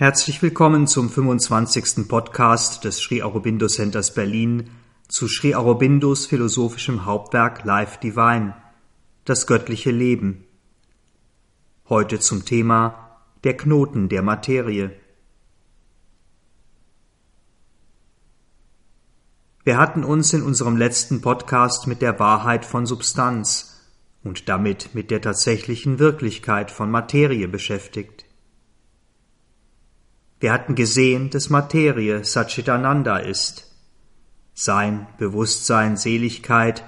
Herzlich 0.00 0.40
willkommen 0.42 0.86
zum 0.86 1.10
25. 1.10 2.06
Podcast 2.06 2.84
des 2.84 3.00
Sri 3.00 3.20
Aurobindo 3.20 3.66
Centers 3.66 4.14
Berlin 4.14 4.70
zu 5.08 5.26
Sri 5.26 5.56
Aurobindos 5.56 6.24
philosophischem 6.26 7.04
Hauptwerk 7.04 7.64
Life 7.64 7.98
Divine, 8.00 8.54
das 9.24 9.48
göttliche 9.48 9.90
Leben. 9.90 10.44
Heute 11.88 12.20
zum 12.20 12.44
Thema 12.44 13.24
der 13.42 13.56
Knoten 13.56 14.08
der 14.08 14.22
Materie. 14.22 14.92
Wir 19.64 19.78
hatten 19.78 20.04
uns 20.04 20.32
in 20.32 20.42
unserem 20.42 20.76
letzten 20.76 21.22
Podcast 21.22 21.88
mit 21.88 22.02
der 22.02 22.20
Wahrheit 22.20 22.64
von 22.64 22.86
Substanz 22.86 23.82
und 24.22 24.48
damit 24.48 24.94
mit 24.94 25.10
der 25.10 25.20
tatsächlichen 25.20 25.98
Wirklichkeit 25.98 26.70
von 26.70 26.88
Materie 26.88 27.48
beschäftigt. 27.48 28.27
Wir 30.40 30.52
hatten 30.52 30.74
gesehen, 30.74 31.30
dass 31.30 31.50
Materie 31.50 32.24
Satchitananda 32.24 33.18
ist. 33.18 33.64
Sein 34.54 35.06
Bewusstsein, 35.18 35.96
Seligkeit, 35.96 36.84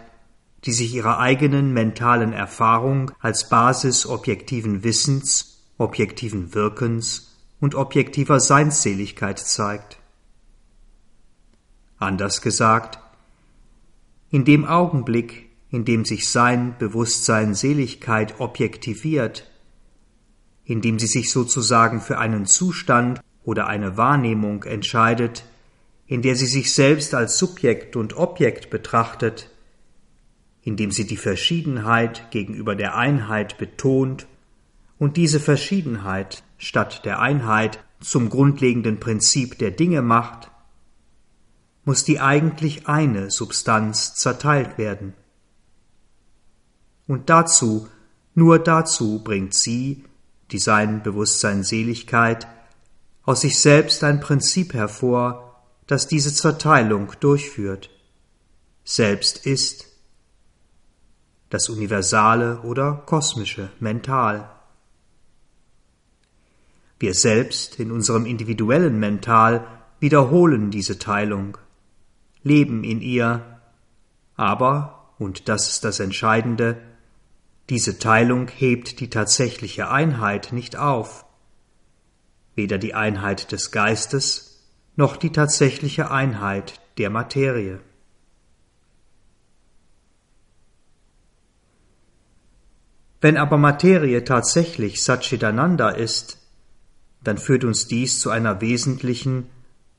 die 0.65 0.73
sich 0.73 0.95
ihrer 0.95 1.19
eigenen 1.19 1.73
mentalen 1.73 2.33
Erfahrung 2.33 3.11
als 3.21 3.49
Basis 3.49 4.07
objektiven 4.07 4.85
Wissens, 4.85 5.65
objektiven 5.79 6.55
Wirkens 6.55 7.37
und 7.61 7.75
objektiver 7.75 8.39
Seinsseligkeit 8.41 9.39
zeigt. 9.39 9.99
Anders 11.99 12.43
gesagt, 12.43 12.99
in 14.31 14.45
dem 14.45 14.65
Augenblick, 14.65 15.51
in 15.71 15.85
dem 15.85 16.05
sich 16.05 16.29
sein 16.29 16.77
Bewusstsein 16.79 17.55
Seligkeit 17.55 18.41
objektiviert, 18.41 19.51
in 20.65 20.81
dem 20.81 20.99
sie 20.99 21.07
sich 21.07 21.31
sozusagen 21.31 22.01
für 22.01 22.19
einen 22.19 22.47
Zustand 22.47 23.21
oder 23.45 23.67
eine 23.67 23.97
Wahrnehmung 23.97 24.65
entscheidet, 24.65 25.45
in 26.07 26.23
der 26.23 26.37
sie 26.37 26.47
sich 26.47 26.75
selbst 26.75 27.15
als 27.15 27.39
Subjekt 27.39 27.97
und 27.97 28.17
Objekt 28.17 28.71
betrachtet, 28.71 29.51
indem 30.63 30.91
sie 30.91 31.07
die 31.07 31.17
Verschiedenheit 31.17 32.31
gegenüber 32.31 32.75
der 32.75 32.97
Einheit 32.97 33.59
betont 33.59 34.27
und 34.99 35.17
diese 35.17 35.41
Verschiedenheit 35.41 36.43
statt 36.59 37.05
der 37.05 37.21
Einheit 37.21 37.83
zum 38.01 38.29
grundlegenden 38.29 39.01
Prinzip 39.01 39.59
der 39.59 39.71
Dinge 39.71 40.03
macht, 40.03 40.51
muss 41.85 42.05
die 42.05 42.21
eigentlich 42.21 42.87
eine 42.89 43.31
Substanz 43.31 44.15
zerteilt 44.15 44.79
werden. 44.79 45.15
Und 47.07 47.31
dazu, 47.31 47.89
nur 48.35 48.59
dazu 48.59 49.23
bringt 49.25 49.55
sie, 49.55 50.05
die 50.51 50.59
sein 50.59 51.03
Bewusstsein 51.03 51.65
Seligkeit, 51.65 52.47
aus 53.25 53.43
sich 53.43 53.59
selbst 53.59 54.03
ein 54.05 54.21
Prinzip 54.21 54.75
hervor, 54.75 55.63
das 55.87 56.07
diese 56.07 56.33
Zerteilung 56.33 57.13
durchführt. 57.21 57.91
Selbst 58.85 59.47
ist 59.47 59.87
das 61.51 61.69
Universale 61.69 62.61
oder 62.61 63.03
Kosmische, 63.07 63.71
mental. 63.81 64.51
Wir 66.99 67.15
selbst 67.15 67.81
in 67.81 67.91
unserem 67.91 68.27
individuellen 68.27 68.99
Mental 68.99 69.67
wiederholen 69.99 70.71
diese 70.71 70.99
Teilung, 70.99 71.59
leben 72.43 72.85
in 72.85 73.01
ihr, 73.01 73.61
aber, 74.37 75.13
und 75.19 75.49
das 75.49 75.71
ist 75.71 75.85
das 75.85 76.01
Entscheidende, 76.01 76.81
diese 77.69 77.99
Teilung 77.99 78.49
hebt 78.49 79.01
die 79.01 79.11
tatsächliche 79.11 79.91
Einheit 79.91 80.53
nicht 80.53 80.77
auf 80.77 81.25
weder 82.61 82.77
die 82.77 82.93
Einheit 82.93 83.53
des 83.53 83.71
Geistes 83.71 84.61
noch 84.95 85.17
die 85.17 85.33
tatsächliche 85.33 86.11
Einheit 86.11 86.79
der 86.99 87.09
Materie. 87.09 87.81
Wenn 93.23 93.39
aber 93.39 93.57
Materie 93.57 94.25
tatsächlich 94.25 95.03
Satchitananda 95.03 95.89
ist, 95.89 96.39
dann 97.25 97.39
führt 97.39 97.65
uns 97.65 97.89
dies 97.89 98.21
zu 98.21 98.29
einer 98.29 98.61
wesentlichen, 98.61 99.47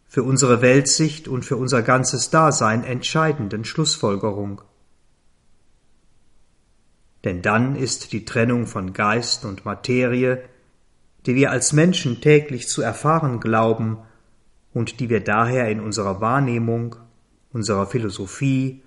für 0.08 0.22
unsere 0.22 0.62
Weltsicht 0.62 1.28
und 1.28 1.44
für 1.44 1.58
unser 1.58 1.82
ganzes 1.82 2.30
Dasein 2.30 2.84
entscheidenden 2.84 3.66
Schlussfolgerung. 3.66 4.62
Denn 7.24 7.42
dann 7.42 7.76
ist 7.76 8.14
die 8.14 8.24
Trennung 8.24 8.68
von 8.68 8.94
Geist 8.94 9.46
und 9.46 9.66
Materie 9.66 10.44
die 11.26 11.36
wir 11.36 11.52
als 11.52 11.74
Menschen 11.74 12.22
täglich 12.22 12.68
zu 12.68 12.82
erfahren 12.82 13.40
glauben 13.40 14.00
und 14.74 15.00
die 15.00 15.10
wir 15.10 15.20
daher 15.20 15.70
in 15.70 15.80
unserer 15.80 16.22
Wahrnehmung, 16.22 16.96
unserer 17.52 17.86
Philosophie 17.86 18.82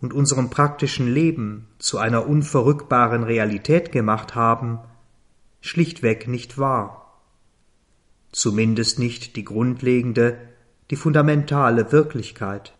und 0.00 0.12
unserem 0.12 0.50
praktischen 0.50 1.12
Leben 1.12 1.66
zu 1.78 1.98
einer 1.98 2.26
unverrückbaren 2.26 3.22
Realität 3.22 3.92
gemacht 3.92 4.34
haben, 4.34 4.78
schlichtweg 5.60 6.28
nicht 6.28 6.58
wahr. 6.58 7.20
Zumindest 8.32 8.98
nicht 8.98 9.36
die 9.36 9.44
grundlegende, 9.44 10.38
die 10.90 10.96
fundamentale 10.96 11.92
Wirklichkeit. 11.92 12.74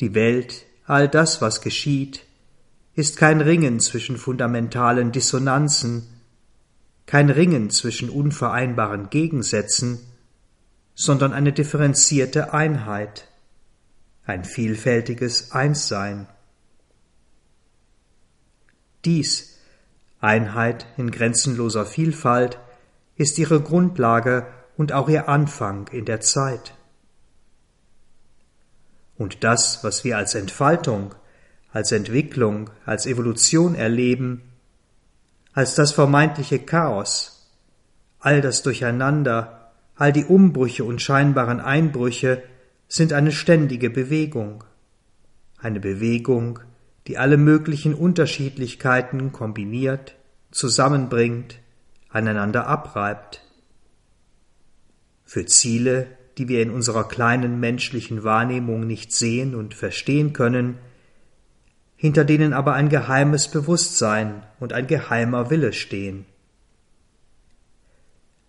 Die 0.00 0.14
Welt, 0.14 0.66
all 0.84 1.08
das, 1.08 1.40
was 1.40 1.60
geschieht, 1.60 2.26
ist 2.94 3.16
kein 3.16 3.40
Ringen 3.40 3.80
zwischen 3.80 4.18
fundamentalen 4.18 5.12
Dissonanzen, 5.12 6.06
kein 7.06 7.30
Ringen 7.30 7.70
zwischen 7.70 8.10
unvereinbaren 8.10 9.10
Gegensätzen, 9.10 9.98
sondern 10.94 11.32
eine 11.32 11.52
differenzierte 11.52 12.52
Einheit, 12.52 13.28
ein 14.24 14.44
vielfältiges 14.44 15.52
Einssein. 15.52 16.28
Dies, 19.04 19.58
Einheit 20.20 20.86
in 20.96 21.10
grenzenloser 21.10 21.86
Vielfalt, 21.86 22.58
ist 23.16 23.38
ihre 23.38 23.60
Grundlage 23.60 24.46
und 24.76 24.92
auch 24.92 25.08
ihr 25.08 25.28
Anfang 25.28 25.88
in 25.88 26.04
der 26.04 26.20
Zeit. 26.20 26.74
Und 29.16 29.44
das, 29.44 29.82
was 29.82 30.04
wir 30.04 30.16
als 30.16 30.34
Entfaltung, 30.34 31.14
als 31.72 31.90
Entwicklung, 31.92 32.70
als 32.84 33.06
Evolution 33.06 33.74
erleben, 33.74 34.42
als 35.52 35.74
das 35.74 35.92
vermeintliche 35.92 36.58
Chaos, 36.58 37.50
all 38.20 38.40
das 38.40 38.62
Durcheinander, 38.62 39.72
all 39.96 40.12
die 40.12 40.24
Umbrüche 40.24 40.84
und 40.84 41.02
scheinbaren 41.02 41.60
Einbrüche 41.60 42.42
sind 42.88 43.12
eine 43.12 43.32
ständige 43.32 43.90
Bewegung, 43.90 44.64
eine 45.58 45.80
Bewegung, 45.80 46.60
die 47.06 47.18
alle 47.18 47.36
möglichen 47.36 47.94
Unterschiedlichkeiten 47.94 49.32
kombiniert, 49.32 50.14
zusammenbringt, 50.50 51.58
aneinander 52.10 52.66
abreibt. 52.66 53.42
Für 55.24 55.46
Ziele, 55.46 56.06
die 56.38 56.48
wir 56.48 56.62
in 56.62 56.70
unserer 56.70 57.08
kleinen 57.08 57.58
menschlichen 57.60 58.24
Wahrnehmung 58.24 58.86
nicht 58.86 59.12
sehen 59.12 59.54
und 59.54 59.74
verstehen 59.74 60.32
können, 60.32 60.78
hinter 62.02 62.24
denen 62.24 62.52
aber 62.52 62.72
ein 62.74 62.88
geheimes 62.88 63.46
Bewusstsein 63.46 64.42
und 64.58 64.72
ein 64.72 64.88
geheimer 64.88 65.50
Wille 65.50 65.72
stehen. 65.72 66.26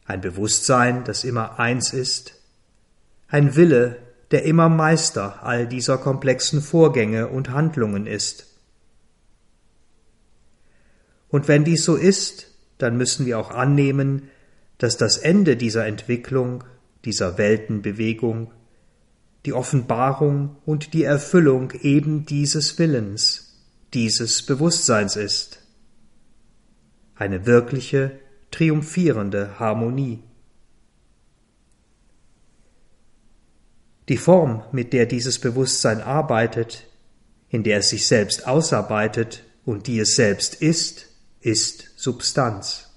Ein 0.06 0.22
Bewusstsein, 0.22 1.04
das 1.04 1.24
immer 1.24 1.60
eins 1.60 1.94
ist, 1.94 2.34
ein 3.28 3.56
Wille, 3.56 3.98
der 4.32 4.46
immer 4.46 4.70
Meister 4.70 5.44
all 5.44 5.68
dieser 5.68 6.00
komplexen 6.00 6.64
Vorgänge 6.64 7.28
und 7.28 7.52
Handlungen 7.52 8.08
ist. 8.08 8.48
Und 11.30 11.48
wenn 11.48 11.64
dies 11.64 11.86
so 11.86 11.96
ist, 11.96 12.48
dann 12.80 12.98
müssen 12.98 13.28
wir 13.28 13.38
auch 13.38 13.52
annehmen, 13.52 14.32
dass 14.80 14.98
das 14.98 15.18
Ende 15.18 15.58
dieser 15.58 15.86
Entwicklung, 15.86 16.64
dieser 17.06 17.38
Weltenbewegung, 17.38 18.52
die 19.46 19.54
Offenbarung 19.54 20.56
und 20.66 20.96
die 20.96 21.04
Erfüllung 21.04 21.72
eben 21.84 22.26
dieses 22.26 22.80
Willens, 22.80 23.43
dieses 23.94 24.44
Bewusstseins 24.46 25.16
ist. 25.16 25.60
Eine 27.16 27.46
wirkliche, 27.46 28.20
triumphierende 28.52 29.60
Harmonie. 29.60 30.24
Die 34.10 34.18
Form, 34.18 34.64
mit 34.72 34.94
der 34.94 35.06
dieses 35.06 35.40
Bewusstsein 35.40 36.02
arbeitet, 36.02 36.88
in 37.50 37.64
der 37.64 37.80
es 37.80 37.90
sich 37.90 38.08
selbst 38.08 38.48
ausarbeitet 38.48 39.44
und 39.64 39.88
die 39.88 40.00
es 40.00 40.16
selbst 40.16 40.56
ist, 40.56 41.08
ist 41.40 41.92
Substanz. 41.96 42.90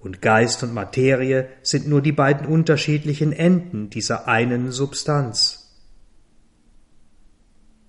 Und 0.00 0.20
Geist 0.22 0.62
und 0.62 0.74
Materie 0.74 1.48
sind 1.62 1.88
nur 1.88 2.02
die 2.02 2.12
beiden 2.12 2.46
unterschiedlichen 2.46 3.32
Enden 3.32 3.90
dieser 3.90 4.28
einen 4.28 4.70
Substanz. 4.70 5.76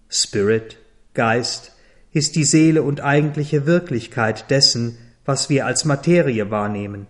Spirit 0.10 0.78
Geist 1.20 1.74
ist 2.14 2.38
die 2.38 2.46
Seele 2.46 2.82
und 2.82 3.02
eigentliche 3.02 3.66
Wirklichkeit 3.66 4.50
dessen, 4.50 4.98
was 5.26 5.50
wir 5.50 5.66
als 5.66 5.84
Materie 5.84 6.50
wahrnehmen. 6.50 7.08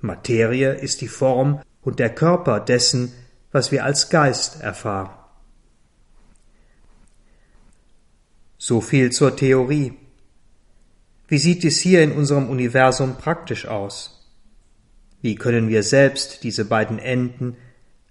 Materie 0.00 0.72
ist 0.72 1.00
die 1.00 1.06
Form 1.06 1.62
und 1.82 2.00
der 2.00 2.12
Körper 2.12 2.58
dessen, 2.58 3.12
was 3.52 3.70
wir 3.70 3.84
als 3.84 4.10
Geist 4.10 4.62
erfahren. 4.62 5.14
So 8.58 8.80
viel 8.80 9.12
zur 9.12 9.36
Theorie. 9.36 9.96
Wie 11.28 11.38
sieht 11.38 11.64
es 11.64 11.78
hier 11.78 12.02
in 12.02 12.10
unserem 12.10 12.50
Universum 12.50 13.16
praktisch 13.16 13.68
aus? 13.68 14.28
Wie 15.22 15.36
können 15.36 15.68
wir 15.68 15.84
selbst 15.84 16.42
diese 16.42 16.64
beiden 16.64 16.98
Enden, 16.98 17.56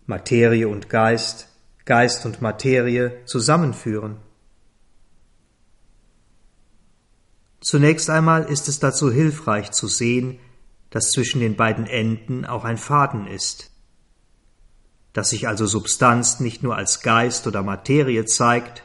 Materie 0.06 0.69
und 0.69 0.88
Geist, 0.88 1.50
Geist 1.85 2.25
und 2.25 2.41
Materie, 2.41 3.23
zusammenführen? 3.25 4.17
Zunächst 7.61 8.09
einmal 8.09 8.43
ist 8.43 8.67
es 8.67 8.79
dazu 8.79 9.11
hilfreich 9.11 9.71
zu 9.71 9.87
sehen, 9.87 10.39
dass 10.89 11.11
zwischen 11.11 11.41
den 11.41 11.55
beiden 11.55 11.85
Enden 11.85 12.45
auch 12.45 12.63
ein 12.63 12.77
Faden 12.77 13.27
ist, 13.27 13.69
dass 15.13 15.29
sich 15.29 15.47
also 15.47 15.65
Substanz 15.65 16.39
nicht 16.39 16.63
nur 16.63 16.75
als 16.75 17.01
Geist 17.01 17.47
oder 17.47 17.63
Materie 17.63 18.25
zeigt, 18.25 18.83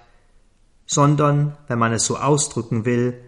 sondern, 0.87 1.57
wenn 1.69 1.79
man 1.79 1.93
es 1.93 2.05
so 2.05 2.19
ausdrücken 2.19 2.85
will, 2.85 3.19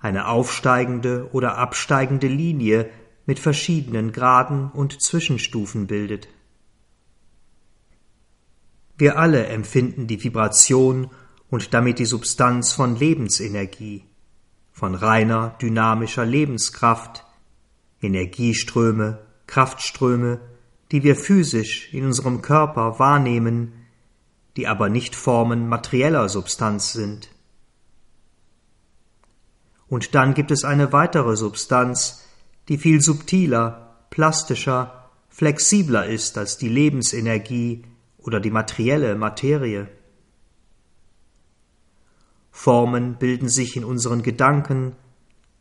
eine 0.00 0.26
aufsteigende 0.26 1.28
oder 1.32 1.58
absteigende 1.58 2.26
Linie 2.26 2.90
mit 3.24 3.38
verschiedenen 3.38 4.10
Graden 4.10 4.70
und 4.72 5.00
Zwischenstufen 5.00 5.86
bildet. 5.86 6.26
Wir 8.96 9.18
alle 9.18 9.46
empfinden 9.46 10.06
die 10.06 10.22
Vibration 10.22 11.10
und 11.50 11.74
damit 11.74 11.98
die 11.98 12.06
Substanz 12.06 12.72
von 12.72 12.96
Lebensenergie, 12.96 14.04
von 14.72 14.94
reiner 14.94 15.56
dynamischer 15.60 16.24
Lebenskraft, 16.24 17.24
Energieströme, 18.00 19.20
Kraftströme, 19.46 20.40
die 20.90 21.02
wir 21.02 21.16
physisch 21.16 21.92
in 21.92 22.06
unserem 22.06 22.42
Körper 22.42 22.98
wahrnehmen, 22.98 23.72
die 24.56 24.66
aber 24.66 24.88
nicht 24.88 25.14
Formen 25.14 25.68
materieller 25.68 26.28
Substanz 26.28 26.92
sind. 26.92 27.30
Und 29.88 30.14
dann 30.14 30.34
gibt 30.34 30.50
es 30.50 30.64
eine 30.64 30.92
weitere 30.92 31.36
Substanz, 31.36 32.24
die 32.68 32.78
viel 32.78 33.00
subtiler, 33.00 34.06
plastischer, 34.10 35.10
flexibler 35.28 36.06
ist 36.06 36.38
als 36.38 36.56
die 36.56 36.68
Lebensenergie 36.68 37.84
oder 38.22 38.40
die 38.40 38.50
materielle 38.50 39.14
Materie. 39.14 39.88
Formen 42.50 43.16
bilden 43.18 43.48
sich 43.48 43.76
in 43.76 43.84
unseren 43.84 44.22
Gedanken, 44.22 44.96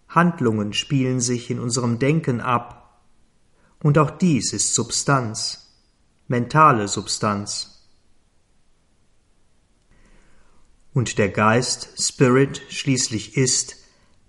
Handlungen 0.07 0.73
spielen 0.73 1.19
sich 1.19 1.49
in 1.49 1.59
unserem 1.59 1.99
Denken 1.99 2.41
ab, 2.41 2.99
und 3.83 3.97
auch 3.97 4.11
dies 4.11 4.53
ist 4.53 4.75
Substanz, 4.75 5.73
mentale 6.27 6.87
Substanz. 6.87 7.71
und 10.93 11.17
der 11.17 11.29
Geist, 11.29 11.89
Spirit, 11.97 12.61
schließlich 12.69 13.37
ist, 13.37 13.77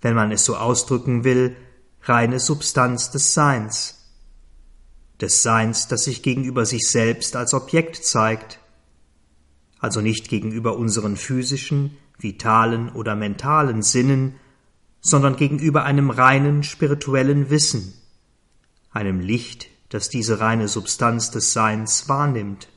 wenn 0.00 0.14
man 0.14 0.32
es 0.32 0.44
so 0.44 0.56
ausdrücken 0.56 1.24
will, 1.24 1.56
reine 2.02 2.40
Substanz 2.40 3.10
des 3.10 3.34
Seins, 3.34 4.01
des 5.22 5.42
Seins, 5.42 5.88
das 5.88 6.04
sich 6.04 6.22
gegenüber 6.22 6.66
sich 6.66 6.90
selbst 6.90 7.36
als 7.36 7.54
Objekt 7.54 8.04
zeigt, 8.04 8.58
also 9.78 10.00
nicht 10.00 10.28
gegenüber 10.28 10.76
unseren 10.76 11.16
physischen, 11.16 11.96
vitalen 12.18 12.90
oder 12.90 13.14
mentalen 13.16 13.82
Sinnen, 13.82 14.34
sondern 15.00 15.36
gegenüber 15.36 15.84
einem 15.84 16.10
reinen 16.10 16.62
spirituellen 16.62 17.50
Wissen, 17.50 17.94
einem 18.90 19.20
Licht, 19.20 19.68
das 19.88 20.08
diese 20.08 20.40
reine 20.40 20.68
Substanz 20.68 21.30
des 21.30 21.52
Seins 21.52 22.08
wahrnimmt. 22.08 22.68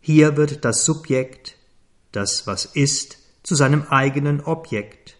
Hier 0.00 0.36
wird 0.36 0.64
das 0.64 0.84
Subjekt, 0.84 1.56
das 2.10 2.46
was 2.46 2.64
ist, 2.64 3.18
zu 3.42 3.54
seinem 3.54 3.82
eigenen 3.88 4.40
Objekt. 4.40 5.16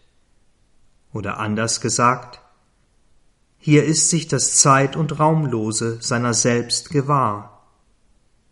Oder 1.13 1.37
anders 1.37 1.81
gesagt, 1.81 2.40
hier 3.61 3.85
ist 3.85 4.09
sich 4.09 4.27
das 4.27 4.57
Zeit- 4.57 4.97
und 4.97 5.19
Raumlose 5.19 6.01
seiner 6.01 6.33
selbst 6.33 6.89
gewahr, 6.89 7.65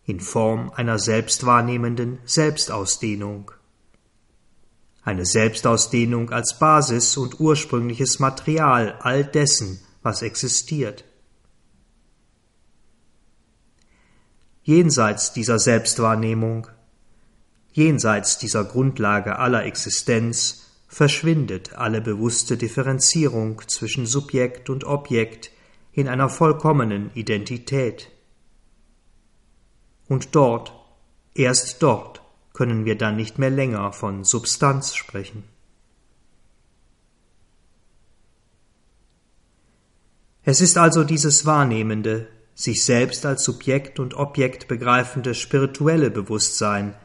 in 0.06 0.20
Form 0.20 0.70
einer 0.74 0.98
selbstwahrnehmenden 0.98 2.20
Selbstausdehnung. 2.24 3.50
Eine 5.02 5.26
Selbstausdehnung 5.26 6.30
als 6.30 6.58
Basis 6.58 7.18
und 7.18 7.40
ursprüngliches 7.40 8.18
Material 8.18 8.98
all 9.00 9.24
dessen, 9.24 9.80
was 10.02 10.22
existiert. 10.22 11.04
jenseits 14.70 15.32
dieser 15.32 15.58
Selbstwahrnehmung, 15.58 16.68
jenseits 17.72 18.38
dieser 18.38 18.64
Grundlage 18.64 19.38
aller 19.38 19.64
Existenz, 19.64 20.69
verschwindet 20.90 21.76
alle 21.76 22.00
bewusste 22.00 22.56
Differenzierung 22.56 23.62
zwischen 23.68 24.06
Subjekt 24.06 24.68
und 24.68 24.82
Objekt 24.82 25.52
in 25.92 26.08
einer 26.08 26.28
vollkommenen 26.28 27.12
Identität. 27.14 28.10
Und 30.08 30.34
dort, 30.34 30.72
erst 31.32 31.80
dort, 31.80 32.22
können 32.52 32.84
wir 32.84 32.98
dann 32.98 33.14
nicht 33.14 33.38
mehr 33.38 33.50
länger 33.50 33.92
von 33.92 34.24
Substanz 34.24 34.96
sprechen. 34.96 35.44
Es 40.42 40.60
ist 40.60 40.76
also 40.76 41.04
dieses 41.04 41.46
Wahrnehmende, 41.46 42.26
sich 42.54 42.84
selbst 42.84 43.24
als 43.24 43.44
Subjekt 43.44 44.00
und 44.00 44.14
Objekt 44.14 44.66
begreifende 44.66 45.36
spirituelle 45.36 46.10
Bewusstsein, 46.10 46.96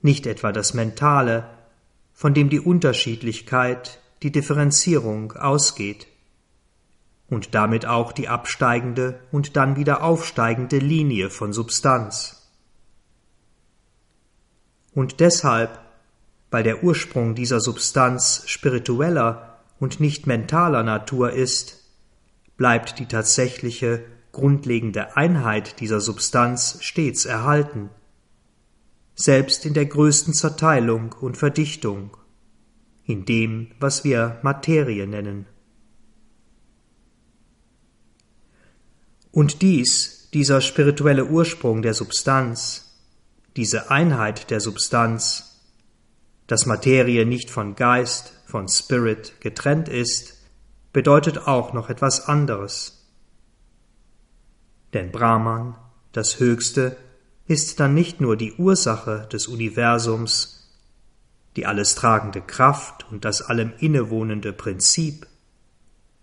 nicht 0.00 0.26
etwa 0.26 0.52
das 0.52 0.72
mentale, 0.72 1.59
von 2.20 2.34
dem 2.34 2.50
die 2.50 2.60
Unterschiedlichkeit, 2.60 3.98
die 4.22 4.30
Differenzierung 4.30 5.32
ausgeht 5.32 6.06
und 7.30 7.54
damit 7.54 7.86
auch 7.86 8.12
die 8.12 8.28
absteigende 8.28 9.20
und 9.32 9.56
dann 9.56 9.76
wieder 9.76 10.02
aufsteigende 10.02 10.76
Linie 10.76 11.30
von 11.30 11.54
Substanz. 11.54 12.46
Und 14.92 15.20
deshalb, 15.20 15.80
weil 16.50 16.62
der 16.62 16.84
Ursprung 16.84 17.34
dieser 17.34 17.58
Substanz 17.58 18.42
spiritueller 18.44 19.58
und 19.78 19.98
nicht 19.98 20.26
mentaler 20.26 20.82
Natur 20.82 21.32
ist, 21.32 21.82
bleibt 22.58 22.98
die 22.98 23.06
tatsächliche 23.06 24.04
grundlegende 24.30 25.16
Einheit 25.16 25.80
dieser 25.80 26.02
Substanz 26.02 26.76
stets 26.82 27.24
erhalten, 27.24 27.88
selbst 29.20 29.66
in 29.66 29.74
der 29.74 29.84
größten 29.84 30.32
Zerteilung 30.32 31.14
und 31.20 31.36
Verdichtung, 31.36 32.16
in 33.04 33.26
dem, 33.26 33.72
was 33.78 34.02
wir 34.02 34.38
Materie 34.42 35.06
nennen. 35.06 35.44
Und 39.30 39.60
dies, 39.60 40.30
dieser 40.32 40.62
spirituelle 40.62 41.26
Ursprung 41.26 41.82
der 41.82 41.92
Substanz, 41.92 42.96
diese 43.56 43.90
Einheit 43.90 44.50
der 44.50 44.60
Substanz, 44.60 45.60
dass 46.46 46.64
Materie 46.64 47.26
nicht 47.26 47.50
von 47.50 47.76
Geist, 47.76 48.32
von 48.46 48.68
Spirit 48.68 49.38
getrennt 49.40 49.90
ist, 49.90 50.38
bedeutet 50.94 51.46
auch 51.46 51.74
noch 51.74 51.90
etwas 51.90 52.26
anderes. 52.26 53.06
Denn 54.94 55.12
Brahman, 55.12 55.76
das 56.12 56.40
Höchste, 56.40 56.96
ist 57.50 57.80
dann 57.80 57.94
nicht 57.94 58.20
nur 58.20 58.36
die 58.36 58.52
Ursache 58.52 59.26
des 59.32 59.48
Universums, 59.48 60.70
die 61.56 61.66
alles 61.66 61.96
tragende 61.96 62.40
Kraft 62.40 63.10
und 63.10 63.24
das 63.24 63.42
allem 63.42 63.72
innewohnende 63.80 64.52
Prinzip, 64.52 65.26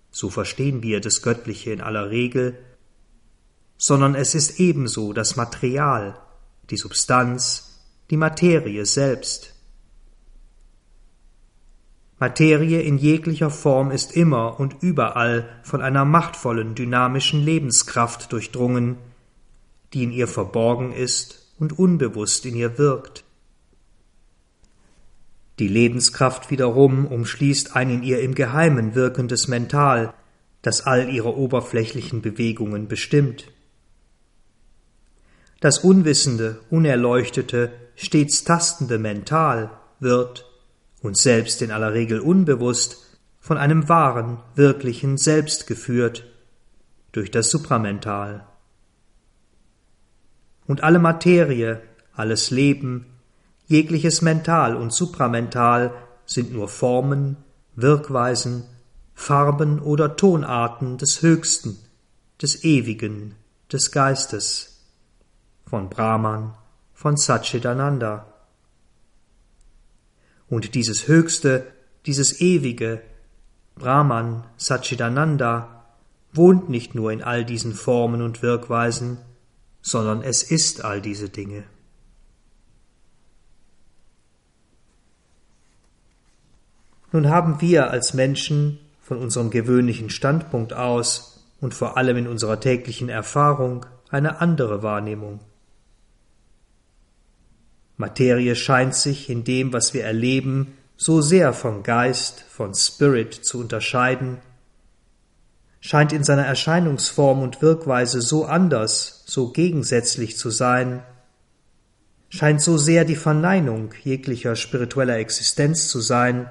so 0.10 0.30
verstehen 0.30 0.84
wir 0.84 1.02
das 1.02 1.22
Göttliche 1.22 1.74
in 1.74 1.82
aller 1.82 2.12
Regel, 2.12 2.58
sondern 3.78 4.16
es 4.16 4.36
ist 4.36 4.62
ebenso 4.62 5.12
das 5.12 5.36
Material, 5.36 6.18
die 6.70 6.78
Substanz, 6.78 7.82
die 8.10 8.16
Materie 8.16 8.86
selbst. 8.86 9.54
Materie 12.20 12.80
in 12.80 12.98
jeglicher 12.98 13.50
Form 13.50 13.92
ist 13.92 14.16
immer 14.16 14.62
und 14.62 14.78
überall 14.80 15.50
von 15.64 15.82
einer 15.82 16.06
machtvollen, 16.06 16.74
dynamischen 16.74 17.44
Lebenskraft 17.44 18.32
durchdrungen, 18.32 18.96
die 19.94 20.04
in 20.04 20.12
ihr 20.12 20.28
verborgen 20.28 20.94
ist 20.94 21.54
und 21.60 21.78
unbewusst 21.78 22.46
in 22.46 22.56
ihr 22.56 22.78
wirkt. 22.78 23.24
Die 25.60 25.68
Lebenskraft 25.68 26.52
wiederum 26.52 27.08
umschließt 27.08 27.76
ein 27.76 27.90
in 27.90 28.04
ihr 28.04 28.22
im 28.22 28.36
Geheimen 28.36 28.94
wirkendes 28.94 29.48
Mental, 29.48 30.14
das 30.62 30.86
all 30.86 31.10
ihre 31.10 31.36
oberflächlichen 31.36 32.22
Bewegungen 32.22 32.88
bestimmt. 32.88 33.52
Das 35.60 35.80
unwissende, 35.80 36.60
unerleuchtete, 36.70 37.72
stets 37.96 38.44
tastende 38.44 39.00
Mental 39.00 39.72
wird, 40.00 40.46
uns 41.02 41.24
selbst 41.24 41.62
in 41.64 41.72
aller 41.72 41.94
Regel 41.94 42.20
unbewusst, 42.20 43.04
von 43.40 43.58
einem 43.58 43.90
wahren, 43.90 44.40
wirklichen 44.56 45.18
Selbst 45.18 45.66
geführt, 45.66 46.26
durch 47.14 47.32
das 47.32 47.50
Supramental. 47.50 48.46
Und 50.68 50.84
alle 50.84 51.00
Materie, 51.00 51.82
alles 52.14 52.52
Leben, 52.52 53.06
jegliches 53.68 54.22
Mental 54.22 54.76
und 54.76 54.94
Supramental 54.94 55.94
sind 56.26 56.54
nur 56.54 56.68
Formen, 56.68 57.38
Wirkweisen, 57.76 58.64
Farben 59.14 59.80
oder 59.80 60.16
Tonarten 60.16 60.98
des 60.98 61.22
Höchsten, 61.22 61.80
des 62.42 62.64
Ewigen, 62.64 63.36
des 63.72 63.92
Geistes, 63.92 64.84
von 65.66 65.90
Brahman, 65.90 66.54
von 66.94 67.18
Satchitananda. 67.18 68.26
Und 70.50 70.76
dieses 70.76 71.08
Höchste, 71.08 71.68
dieses 72.06 72.40
Ewige, 72.40 73.02
Brahman, 73.76 74.44
Satchitananda, 74.56 75.84
wohnt 76.34 76.70
nicht 76.70 76.96
nur 76.96 77.12
in 77.12 77.22
all 77.22 77.44
diesen 77.44 77.74
Formen 77.74 78.22
und 78.22 78.42
Wirkweisen, 78.42 79.18
sondern 79.82 80.22
es 80.22 80.44
ist 80.44 80.84
all 80.84 81.02
diese 81.02 81.30
Dinge. 81.30 81.64
Nun 87.12 87.30
haben 87.30 87.62
wir 87.62 87.90
als 87.90 88.14
Menschen 88.14 88.80
von 89.02 89.18
unserem 89.18 89.50
gewöhnlichen 89.50 90.10
Standpunkt 90.10 90.74
aus 90.74 91.46
und 91.62 91.74
vor 91.74 91.98
allem 91.98 92.18
in 92.18 92.28
unserer 92.28 92.60
täglichen 92.60 93.10
Erfahrung 93.10 93.86
eine 94.10 94.42
andere 94.42 94.84
Wahrnehmung. 94.84 95.40
Materie 97.96 98.56
scheint 98.56 98.94
sich 98.94 99.30
in 99.30 99.44
dem, 99.44 99.74
was 99.74 99.94
wir 99.94 100.04
erleben, 100.04 100.78
so 100.98 101.22
sehr 101.22 101.54
von 101.54 101.84
Geist, 101.84 102.42
von 102.42 102.74
Spirit 102.74 103.34
zu 103.34 103.60
unterscheiden, 103.60 104.38
scheint 105.80 106.14
in 106.14 106.24
seiner 106.24 106.46
Erscheinungsform 106.46 107.42
und 107.42 107.62
Wirkweise 107.62 108.22
so 108.22 108.46
anders, 108.46 109.24
so 109.26 109.52
gegensätzlich 109.52 110.38
zu 110.38 110.50
sein, 110.50 111.04
scheint 112.30 112.62
so 112.62 112.78
sehr 112.78 113.06
die 113.06 113.16
Verneinung 113.16 113.94
jeglicher 114.04 114.56
spiritueller 114.56 115.18
Existenz 115.18 115.88
zu 115.88 116.02
sein, 116.02 116.50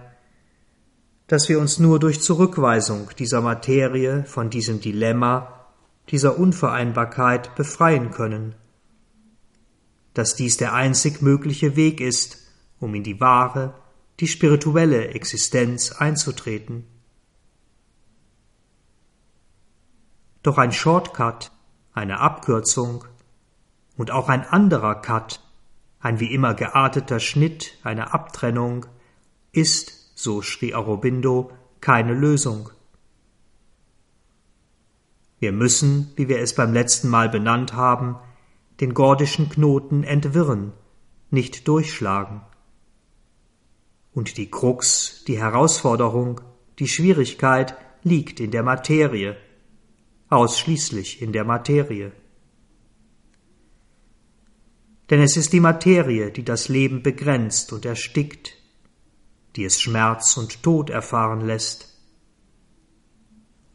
dass 1.27 1.49
wir 1.49 1.59
uns 1.59 1.79
nur 1.79 1.99
durch 1.99 2.21
Zurückweisung 2.21 3.11
dieser 3.19 3.41
Materie 3.41 4.25
von 4.25 4.49
diesem 4.49 4.81
Dilemma, 4.81 5.67
dieser 6.11 6.39
Unvereinbarkeit 6.39 7.55
befreien 7.57 8.13
können, 8.13 8.55
dass 10.15 10.37
dies 10.37 10.57
der 10.57 10.73
einzig 10.73 11.21
mögliche 11.21 11.75
Weg 11.77 12.01
ist, 12.01 12.39
um 12.79 12.95
in 12.95 13.03
die 13.03 13.21
wahre, 13.21 13.75
die 14.21 14.29
spirituelle 14.29 15.09
Existenz 15.09 15.93
einzutreten. 15.93 16.85
Doch 20.47 20.59
ein 20.59 20.71
Shortcut, 20.71 21.51
eine 21.93 22.21
Abkürzung 22.21 23.05
und 23.97 24.13
auch 24.13 24.29
ein 24.29 24.43
anderer 24.43 24.95
Cut, 24.95 25.41
ein 25.99 26.21
wie 26.21 26.33
immer 26.33 26.55
gearteter 26.55 27.19
Schnitt, 27.19 27.77
eine 27.83 28.15
Abtrennung, 28.15 28.87
ist 29.51 30.13
so 30.15 30.43
schrie 30.43 30.73
Aurobindo, 30.73 31.51
keine 31.81 32.15
Lösung. 32.15 32.71
Wir 35.41 35.51
müssen, 35.51 36.13
wie 36.15 36.29
wir 36.29 36.39
es 36.39 36.55
beim 36.55 36.73
letzten 36.73 37.09
Mal 37.09 37.29
benannt 37.29 37.73
haben, 37.73 38.15
den 38.79 38.95
gordischen 38.95 39.49
Knoten 39.49 40.05
entwirren, 40.05 40.75
nicht 41.29 41.67
durchschlagen. 41.67 42.43
Und 44.13 44.37
die 44.37 44.49
Krux, 44.49 45.25
die 45.27 45.41
Herausforderung, 45.41 46.41
die 46.79 46.87
Schwierigkeit 46.87 47.77
liegt 48.05 48.39
in 48.39 48.53
der 48.53 48.63
Materie, 48.63 49.37
ausschließlich 50.29 51.23
in 51.23 51.33
der 51.33 51.45
Materie. 51.45 52.13
Denn 55.11 55.21
es 55.21 55.37
ist 55.37 55.53
die 55.53 55.61
Materie, 55.61 56.33
die 56.33 56.45
das 56.45 56.69
Leben 56.69 57.03
begrenzt 57.03 57.73
und 57.73 57.85
erstickt, 57.85 58.57
die 59.55 59.65
es 59.65 59.81
Schmerz 59.81 60.37
und 60.37 60.63
Tod 60.63 60.91
erfahren 60.91 61.41
lässt. 61.41 61.95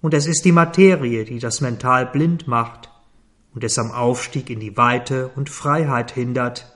Und 0.01 0.13
es 0.13 0.27
ist 0.27 0.43
die 0.45 0.51
Materie, 0.51 1.25
die 1.25 1.39
das 1.39 1.61
Mental 1.61 2.07
blind 2.07 2.47
macht 2.47 2.89
und 3.53 3.63
es 3.63 3.77
am 3.77 3.91
Aufstieg 3.91 4.49
in 4.49 4.59
die 4.59 4.75
Weite 4.75 5.29
und 5.35 5.49
Freiheit 5.49 6.11
hindert, 6.11 6.75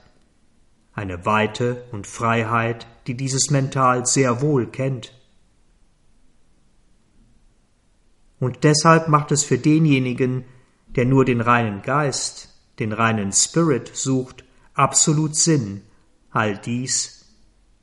eine 0.93 1.25
Weite 1.25 1.83
und 1.91 2.07
Freiheit, 2.07 2.87
die 3.07 3.15
dieses 3.15 3.49
Mental 3.49 4.05
sehr 4.05 4.41
wohl 4.41 4.67
kennt. 4.67 5.13
Und 8.39 8.63
deshalb 8.63 9.07
macht 9.07 9.31
es 9.31 9.43
für 9.43 9.57
denjenigen, 9.57 10.45
der 10.87 11.05
nur 11.05 11.25
den 11.25 11.41
reinen 11.41 11.81
Geist, 11.81 12.49
den 12.79 12.91
reinen 12.91 13.31
Spirit 13.31 13.91
sucht, 13.95 14.43
absolut 14.73 15.35
Sinn, 15.35 15.81
all 16.31 16.57
dies 16.57 17.15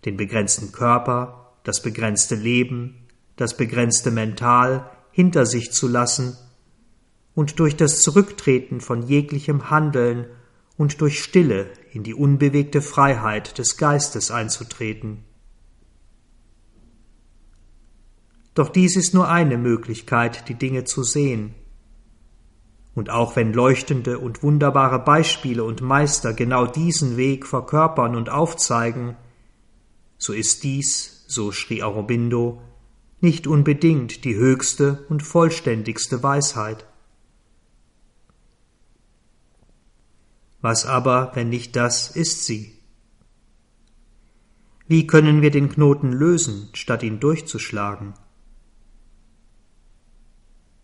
den 0.05 0.17
begrenzten 0.17 0.73
Körper, 0.73 1.53
das 1.63 1.83
begrenzte 1.83 2.35
Leben, 2.35 3.07
das 3.37 3.57
begrenzte 3.57 4.11
Mental 4.11 4.91
hinter 5.13 5.47
sich 5.47 5.73
zu 5.73 5.89
lassen 5.89 6.37
und 7.35 7.59
durch 7.59 7.77
das 7.77 8.01
Zurücktreten 8.01 8.81
von 8.81 9.03
jeglichem 9.03 9.71
Handeln 9.71 10.27
und 10.77 11.01
durch 11.01 11.23
Stille 11.23 11.71
in 11.93 12.03
die 12.03 12.15
unbewegte 12.15 12.83
Freiheit 12.83 13.59
des 13.59 13.77
Geistes 13.77 14.31
einzutreten. 14.31 15.25
Doch 18.55 18.69
dies 18.69 18.97
ist 18.97 19.15
nur 19.15 19.29
eine 19.29 19.57
Möglichkeit, 19.57 20.49
die 20.49 20.55
Dinge 20.55 20.85
zu 20.85 21.03
sehen. 21.03 21.55
Und 22.95 23.09
auch 23.09 23.37
wenn 23.37 23.55
leuchtende 23.55 24.19
und 24.19 24.43
wunderbare 24.43 24.99
Beispiele 24.99 25.65
und 25.65 25.81
Meister 25.81 26.35
genau 26.35 26.67
diesen 26.67 27.17
Weg 27.17 27.47
verkörpern 27.47 28.15
und 28.15 28.29
aufzeigen, 28.29 29.17
so 30.19 30.35
ist 30.35 30.63
dies, 30.63 31.25
so 31.27 31.53
schrie 31.53 31.83
Aurobindo, 31.83 32.61
nicht 33.21 33.47
unbedingt 33.47 34.25
die 34.25 34.35
höchste 34.35 35.07
und 35.09 35.23
vollständigste 35.23 36.23
Weisheit. 36.23 36.85
Was 40.61 40.87
aber, 40.87 41.33
wenn 41.35 41.49
nicht 41.49 41.75
das, 41.75 42.11
ist 42.11 42.45
sie? 42.45 42.79
Wie 44.87 45.07
können 45.07 45.41
wir 45.41 45.51
den 45.51 45.71
Knoten 45.71 46.13
lösen, 46.13 46.69
statt 46.75 47.03
ihn 47.03 47.19
durchzuschlagen? 47.19 48.15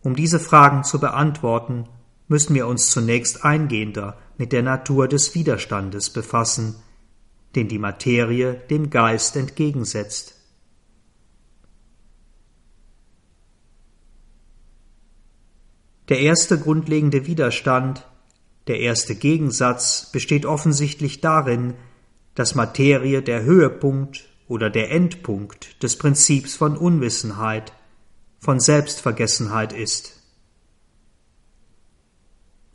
Um 0.09 0.17
diese 0.17 0.41
Fragen 0.41 0.85
zu 0.85 1.01
beantworten, 1.01 1.85
müssen 2.29 2.55
wir 2.55 2.67
uns 2.67 2.91
zunächst 2.91 3.45
eingehender 3.45 4.17
mit 4.39 4.53
der 4.53 4.63
Natur 4.63 5.07
des 5.07 5.35
Widerstandes 5.35 6.09
befassen, 6.09 6.77
den 7.55 7.69
die 7.69 7.79
Materie 7.79 8.55
dem 8.55 8.89
Geist 8.89 9.37
entgegensetzt. 9.37 10.35
Der 16.09 16.21
erste 16.21 16.59
grundlegende 16.59 17.27
Widerstand, 17.27 18.07
der 18.67 18.81
erste 18.81 19.15
Gegensatz 19.15 20.11
besteht 20.11 20.47
offensichtlich 20.47 21.21
darin, 21.21 21.75
dass 22.35 22.55
Materie 22.55 23.21
der 23.21 23.43
Höhepunkt 23.43 24.27
oder 24.47 24.71
der 24.71 24.91
Endpunkt 24.91 25.83
des 25.83 25.99
Prinzips 25.99 26.55
von 26.55 26.79
Unwissenheit, 26.79 27.75
von 28.39 28.61
Selbstvergessenheit 28.61 29.73
ist. 29.73 30.15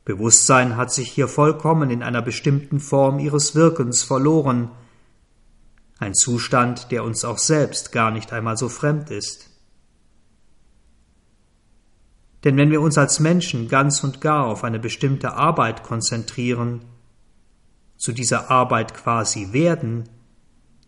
Bewusstsein 0.06 0.76
hat 0.76 0.92
sich 0.92 1.10
hier 1.10 1.28
vollkommen 1.28 1.90
in 1.90 2.04
einer 2.04 2.22
bestimmten 2.22 2.80
Form 2.80 3.20
ihres 3.20 3.56
Wirkens 3.56 4.04
verloren, 4.04 4.70
ein 6.00 6.14
Zustand, 6.14 6.92
der 6.92 7.04
uns 7.04 7.24
auch 7.24 7.38
selbst 7.38 7.92
gar 7.94 8.12
nicht 8.12 8.34
einmal 8.34 8.58
so 8.58 8.68
fremd 8.68 9.10
ist. 9.10 9.50
Denn 12.44 12.58
wenn 12.58 12.72
wir 12.72 12.82
uns 12.82 12.98
als 12.98 13.22
Menschen 13.22 13.70
ganz 13.70 14.04
und 14.04 14.20
gar 14.20 14.46
auf 14.48 14.66
eine 14.66 14.80
bestimmte 14.80 15.34
Arbeit 15.34 15.84
konzentrieren, 15.84 16.84
zu 17.96 18.12
dieser 18.12 18.52
Arbeit 18.52 18.94
quasi 18.94 19.54
werden, 19.54 20.10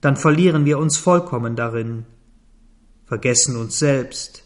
dann 0.02 0.18
verlieren 0.18 0.66
wir 0.66 0.78
uns 0.78 0.98
vollkommen 0.98 1.56
darin, 1.56 2.06
vergessen 3.06 3.56
uns 3.56 3.80
selbst, 3.80 4.45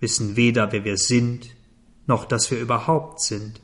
wissen 0.00 0.36
weder, 0.36 0.72
wer 0.72 0.84
wir 0.84 0.96
sind, 0.96 1.54
noch 2.06 2.24
dass 2.24 2.50
wir 2.50 2.58
überhaupt 2.58 3.20
sind. 3.20 3.60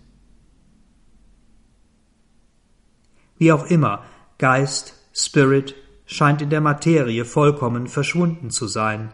Wie 3.39 3.53
auch 3.53 3.67
immer, 3.67 4.05
Geist, 4.39 4.95
Spirit 5.13 5.75
scheint 6.07 6.43
in 6.43 6.51
der 6.51 6.61
Materie 6.61 7.25
vollkommen 7.25 7.87
verschwunden 7.87 8.51
zu 8.51 8.67
sein, 8.67 9.13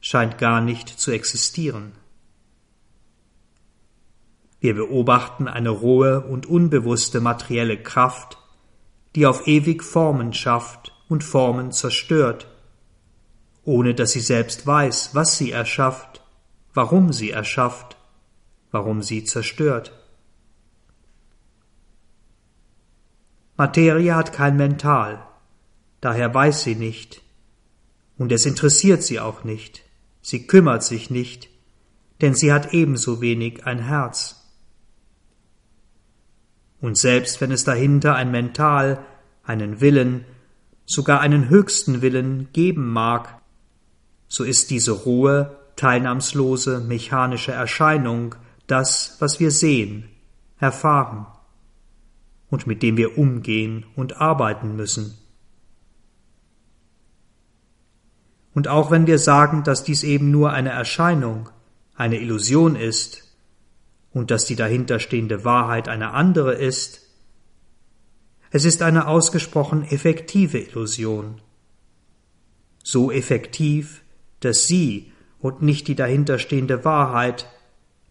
scheint 0.00 0.38
gar 0.38 0.60
nicht 0.60 0.88
zu 0.88 1.10
existieren. 1.10 1.92
Wir 4.60 4.74
beobachten 4.74 5.46
eine 5.46 5.70
rohe 5.70 6.22
und 6.22 6.46
unbewusste 6.46 7.20
materielle 7.20 7.82
Kraft, 7.82 8.38
die 9.14 9.26
auf 9.26 9.46
ewig 9.46 9.82
Formen 9.82 10.32
schafft 10.32 10.92
und 11.08 11.22
Formen 11.22 11.70
zerstört, 11.70 12.46
ohne 13.64 13.94
dass 13.94 14.12
sie 14.12 14.20
selbst 14.20 14.66
weiß, 14.66 15.10
was 15.14 15.36
sie 15.36 15.52
erschafft, 15.52 16.13
warum 16.74 17.12
sie 17.12 17.30
erschafft, 17.30 17.96
warum 18.70 19.02
sie 19.02 19.24
zerstört. 19.24 19.92
Materie 23.56 24.14
hat 24.14 24.32
kein 24.32 24.56
Mental, 24.56 25.24
daher 26.00 26.34
weiß 26.34 26.64
sie 26.64 26.74
nicht, 26.74 27.22
und 28.18 28.32
es 28.32 28.44
interessiert 28.46 29.02
sie 29.04 29.20
auch 29.20 29.44
nicht, 29.44 29.82
sie 30.20 30.46
kümmert 30.48 30.82
sich 30.82 31.08
nicht, 31.08 31.48
denn 32.20 32.34
sie 32.34 32.52
hat 32.52 32.74
ebenso 32.74 33.20
wenig 33.20 33.64
ein 33.64 33.78
Herz. 33.78 34.40
Und 36.80 36.98
selbst 36.98 37.40
wenn 37.40 37.52
es 37.52 37.64
dahinter 37.64 38.16
ein 38.16 38.32
Mental, 38.32 39.04
einen 39.44 39.80
Willen, 39.80 40.24
sogar 40.84 41.20
einen 41.20 41.48
höchsten 41.48 42.02
Willen 42.02 42.48
geben 42.52 42.88
mag, 42.88 43.40
so 44.26 44.42
ist 44.42 44.70
diese 44.70 44.92
rohe, 44.92 45.63
teilnahmslose, 45.76 46.80
mechanische 46.80 47.52
Erscheinung 47.52 48.34
das, 48.66 49.16
was 49.20 49.40
wir 49.40 49.50
sehen, 49.50 50.08
erfahren 50.58 51.26
und 52.48 52.66
mit 52.66 52.82
dem 52.82 52.96
wir 52.96 53.18
umgehen 53.18 53.84
und 53.96 54.20
arbeiten 54.20 54.76
müssen. 54.76 55.18
Und 58.54 58.68
auch 58.68 58.90
wenn 58.90 59.06
wir 59.06 59.18
sagen, 59.18 59.64
dass 59.64 59.82
dies 59.82 60.04
eben 60.04 60.30
nur 60.30 60.52
eine 60.52 60.70
Erscheinung, 60.70 61.48
eine 61.96 62.20
Illusion 62.20 62.76
ist 62.76 63.36
und 64.12 64.30
dass 64.30 64.44
die 64.44 64.56
dahinterstehende 64.56 65.44
Wahrheit 65.44 65.88
eine 65.88 66.12
andere 66.12 66.54
ist, 66.54 67.02
es 68.50 68.64
ist 68.64 68.82
eine 68.82 69.08
ausgesprochen 69.08 69.82
effektive 69.82 70.58
Illusion. 70.58 71.40
So 72.84 73.10
effektiv, 73.10 74.02
dass 74.38 74.68
sie 74.68 75.10
und 75.44 75.60
nicht 75.60 75.88
die 75.88 75.94
dahinterstehende 75.94 76.86
Wahrheit 76.86 77.46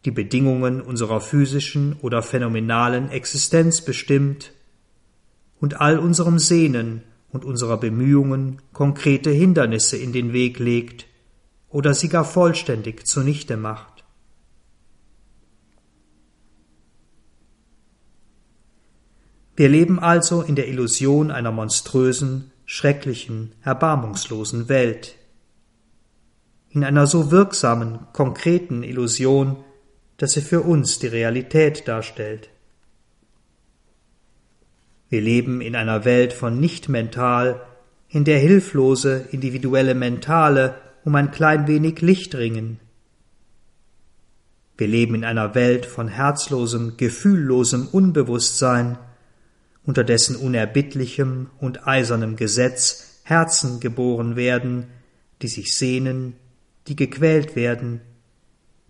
die 0.05 0.11
Bedingungen 0.11 0.81
unserer 0.81 1.19
physischen 1.19 1.95
oder 1.99 2.21
phänomenalen 2.21 3.09
Existenz 3.09 3.81
bestimmt 3.81 4.51
und 5.59 5.81
all 5.81 5.97
unserem 5.97 6.37
Sehnen 6.37 7.01
und 7.31 7.43
unserer 7.43 7.77
Bemühungen 7.77 8.61
konkrete 8.71 9.31
Hindernisse 9.31 9.97
in 9.97 10.13
den 10.13 10.31
Weg 10.31 10.59
legt 10.59 11.07
oder 11.69 11.95
sie 11.95 12.07
gar 12.07 12.23
vollständig 12.23 13.07
zunichte 13.07 13.57
macht. 13.57 14.03
Wir 19.55 19.69
leben 19.69 19.97
also 19.97 20.43
in 20.43 20.55
der 20.55 20.67
Illusion 20.67 21.31
einer 21.31 21.51
monströsen, 21.51 22.51
schrecklichen, 22.65 23.53
erbarmungslosen 23.63 24.69
Welt. 24.69 25.15
In 26.74 26.84
einer 26.84 27.06
so 27.06 27.30
wirksamen, 27.30 28.00
konkreten 28.13 28.82
Illusion, 28.82 29.63
dass 30.18 30.34
sie 30.34 30.42
für 30.42 30.62
uns 30.62 30.98
die 30.98 31.06
Realität 31.06 31.88
darstellt. 31.88 32.50
Wir 35.08 35.22
leben 35.22 35.62
in 35.62 35.75
einer 35.75 36.03
Welt 36.03 36.34
von 36.34 36.60
nicht 36.60 36.89
mental, 36.89 37.62
in 38.10 38.24
der 38.24 38.39
hilflose, 38.39 39.27
individuelle 39.30 39.94
Mentale 39.94 40.75
um 41.03 41.13
ein 41.13 41.30
klein 41.30 41.68
wenig 41.68 42.01
Licht 42.01 42.34
ringen. 42.34 42.80
Wir 44.75 44.88
leben 44.88 45.13
in 45.13 45.25
einer 45.25 45.53
Welt 45.53 45.86
von 45.86 46.08
herzlosem, 46.08 46.98
gefühllosem 46.98 47.88
Unbewusstsein, 47.92 48.98
unter 49.86 50.03
dessen 50.03 50.36
unerbittlichem 50.36 51.51
und 51.60 51.88
eisernem 51.88 52.36
Gesetz 52.36 53.20
Herzen 53.22 53.80
geboren 53.80 54.36
werden, 54.36 54.88
die 55.44 55.48
sich 55.48 55.77
sehnen, 55.77 56.34
die 56.87 56.95
gequält 56.95 57.55
werden, 57.55 58.01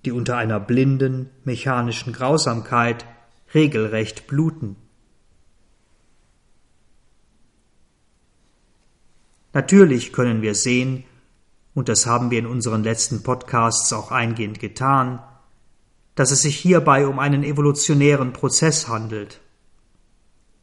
die 0.05 0.11
unter 0.11 0.37
einer 0.37 0.59
blinden, 0.59 1.29
mechanischen 1.43 2.13
Grausamkeit 2.13 3.05
regelrecht 3.53 4.27
bluten. 4.27 4.75
Natürlich 9.53 10.11
können 10.11 10.41
wir 10.41 10.55
sehen, 10.55 11.03
und 11.75 11.87
das 11.87 12.05
haben 12.05 12.31
wir 12.31 12.39
in 12.39 12.47
unseren 12.47 12.83
letzten 12.83 13.23
Podcasts 13.23 13.93
auch 13.93 14.11
eingehend 14.11 14.59
getan, 14.59 15.21
dass 16.15 16.31
es 16.31 16.41
sich 16.41 16.55
hierbei 16.57 17.07
um 17.07 17.19
einen 17.19 17.43
evolutionären 17.43 18.33
Prozess 18.33 18.87
handelt, 18.87 19.41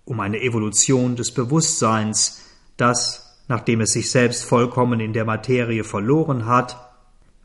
um 0.05 0.21
eine 0.21 0.41
Evolution 0.41 1.17
des 1.17 1.33
Bewusstseins, 1.33 2.43
das, 2.77 3.43
nachdem 3.49 3.81
es 3.81 3.93
sich 3.93 4.11
selbst 4.11 4.45
vollkommen 4.45 5.01
in 5.01 5.13
der 5.13 5.25
Materie 5.25 5.85
verloren 5.85 6.47
hat, 6.47 6.90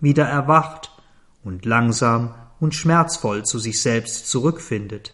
wieder 0.05 0.23
erwacht 0.23 0.91
und 1.43 1.65
langsam 1.65 2.33
und 2.61 2.73
schmerzvoll 2.73 3.43
zu 3.43 3.59
sich 3.59 3.81
selbst 3.81 4.29
zurückfindet. 4.29 5.13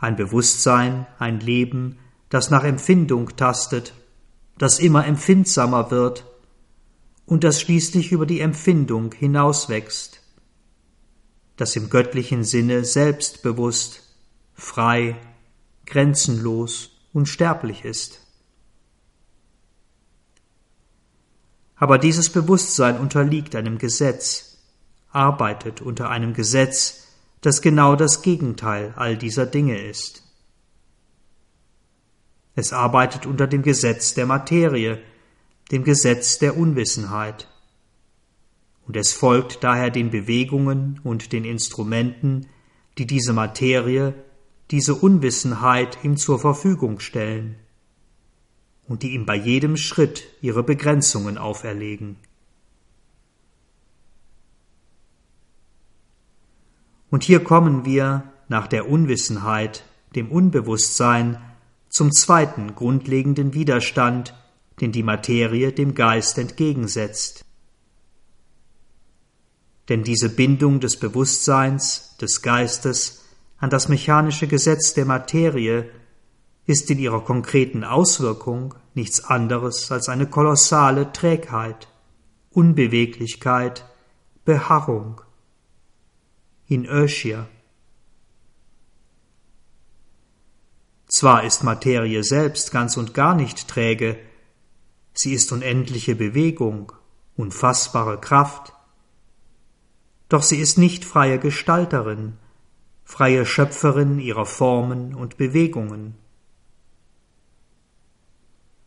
Ein 0.00 0.16
Bewusstsein, 0.16 1.06
ein 1.20 1.38
Leben, 1.38 2.00
das 2.30 2.50
nach 2.50 2.64
Empfindung 2.64 3.36
tastet 3.36 3.92
das 4.60 4.78
immer 4.78 5.06
empfindsamer 5.06 5.90
wird 5.90 6.26
und 7.24 7.44
das 7.44 7.62
schließlich 7.62 8.12
über 8.12 8.26
die 8.26 8.40
Empfindung 8.40 9.10
hinauswächst, 9.14 10.20
das 11.56 11.76
im 11.76 11.88
göttlichen 11.88 12.44
Sinne 12.44 12.84
selbstbewusst, 12.84 14.02
frei, 14.52 15.16
grenzenlos, 15.86 16.90
unsterblich 17.14 17.86
ist. 17.86 18.19
Aber 21.80 21.96
dieses 21.96 22.28
Bewusstsein 22.28 23.00
unterliegt 23.00 23.56
einem 23.56 23.78
Gesetz, 23.78 24.58
arbeitet 25.12 25.80
unter 25.80 26.10
einem 26.10 26.34
Gesetz, 26.34 27.08
das 27.40 27.62
genau 27.62 27.96
das 27.96 28.20
Gegenteil 28.20 28.92
all 28.96 29.16
dieser 29.16 29.46
Dinge 29.46 29.80
ist. 29.80 30.22
Es 32.54 32.74
arbeitet 32.74 33.24
unter 33.24 33.46
dem 33.46 33.62
Gesetz 33.62 34.12
der 34.12 34.26
Materie, 34.26 35.00
dem 35.72 35.82
Gesetz 35.82 36.38
der 36.38 36.58
Unwissenheit. 36.58 37.48
Und 38.86 38.94
es 38.94 39.14
folgt 39.14 39.64
daher 39.64 39.88
den 39.88 40.10
Bewegungen 40.10 41.00
und 41.02 41.32
den 41.32 41.46
Instrumenten, 41.46 42.46
die 42.98 43.06
diese 43.06 43.32
Materie, 43.32 44.12
diese 44.70 44.94
Unwissenheit 44.94 46.04
ihm 46.04 46.18
zur 46.18 46.38
Verfügung 46.38 47.00
stellen 47.00 47.56
und 48.90 49.04
die 49.04 49.12
ihm 49.12 49.24
bei 49.24 49.36
jedem 49.36 49.76
Schritt 49.76 50.24
ihre 50.42 50.64
Begrenzungen 50.64 51.38
auferlegen. 51.38 52.16
Und 57.08 57.22
hier 57.22 57.44
kommen 57.44 57.84
wir 57.84 58.24
nach 58.48 58.66
der 58.66 58.90
Unwissenheit, 58.90 59.84
dem 60.16 60.28
Unbewusstsein, 60.28 61.40
zum 61.88 62.10
zweiten 62.10 62.74
grundlegenden 62.74 63.54
Widerstand, 63.54 64.34
den 64.80 64.90
die 64.90 65.04
Materie 65.04 65.70
dem 65.70 65.94
Geist 65.94 66.36
entgegensetzt. 66.36 67.44
Denn 69.88 70.02
diese 70.02 70.30
Bindung 70.30 70.80
des 70.80 70.96
Bewusstseins, 70.96 72.16
des 72.20 72.42
Geistes 72.42 73.24
an 73.58 73.70
das 73.70 73.88
mechanische 73.88 74.48
Gesetz 74.48 74.94
der 74.94 75.04
Materie 75.04 75.88
ist 76.66 76.90
in 76.90 76.98
ihrer 76.98 77.24
konkreten 77.24 77.84
Auswirkung 77.84 78.74
nichts 78.94 79.24
anderes 79.24 79.90
als 79.90 80.08
eine 80.08 80.26
kolossale 80.26 81.12
Trägheit, 81.12 81.88
Unbeweglichkeit, 82.50 83.84
Beharrung, 84.44 85.20
Inertia. 86.66 87.48
Zwar 91.06 91.44
ist 91.44 91.64
Materie 91.64 92.22
selbst 92.22 92.70
ganz 92.70 92.96
und 92.96 93.14
gar 93.14 93.34
nicht 93.34 93.68
träge, 93.68 94.16
sie 95.12 95.34
ist 95.34 95.50
unendliche 95.50 96.14
Bewegung, 96.14 96.92
unfassbare 97.36 98.20
Kraft, 98.20 98.72
doch 100.28 100.44
sie 100.44 100.58
ist 100.58 100.78
nicht 100.78 101.04
freie 101.04 101.40
Gestalterin, 101.40 102.38
freie 103.02 103.44
Schöpferin 103.44 104.20
ihrer 104.20 104.46
Formen 104.46 105.14
und 105.16 105.36
Bewegungen. 105.36 106.14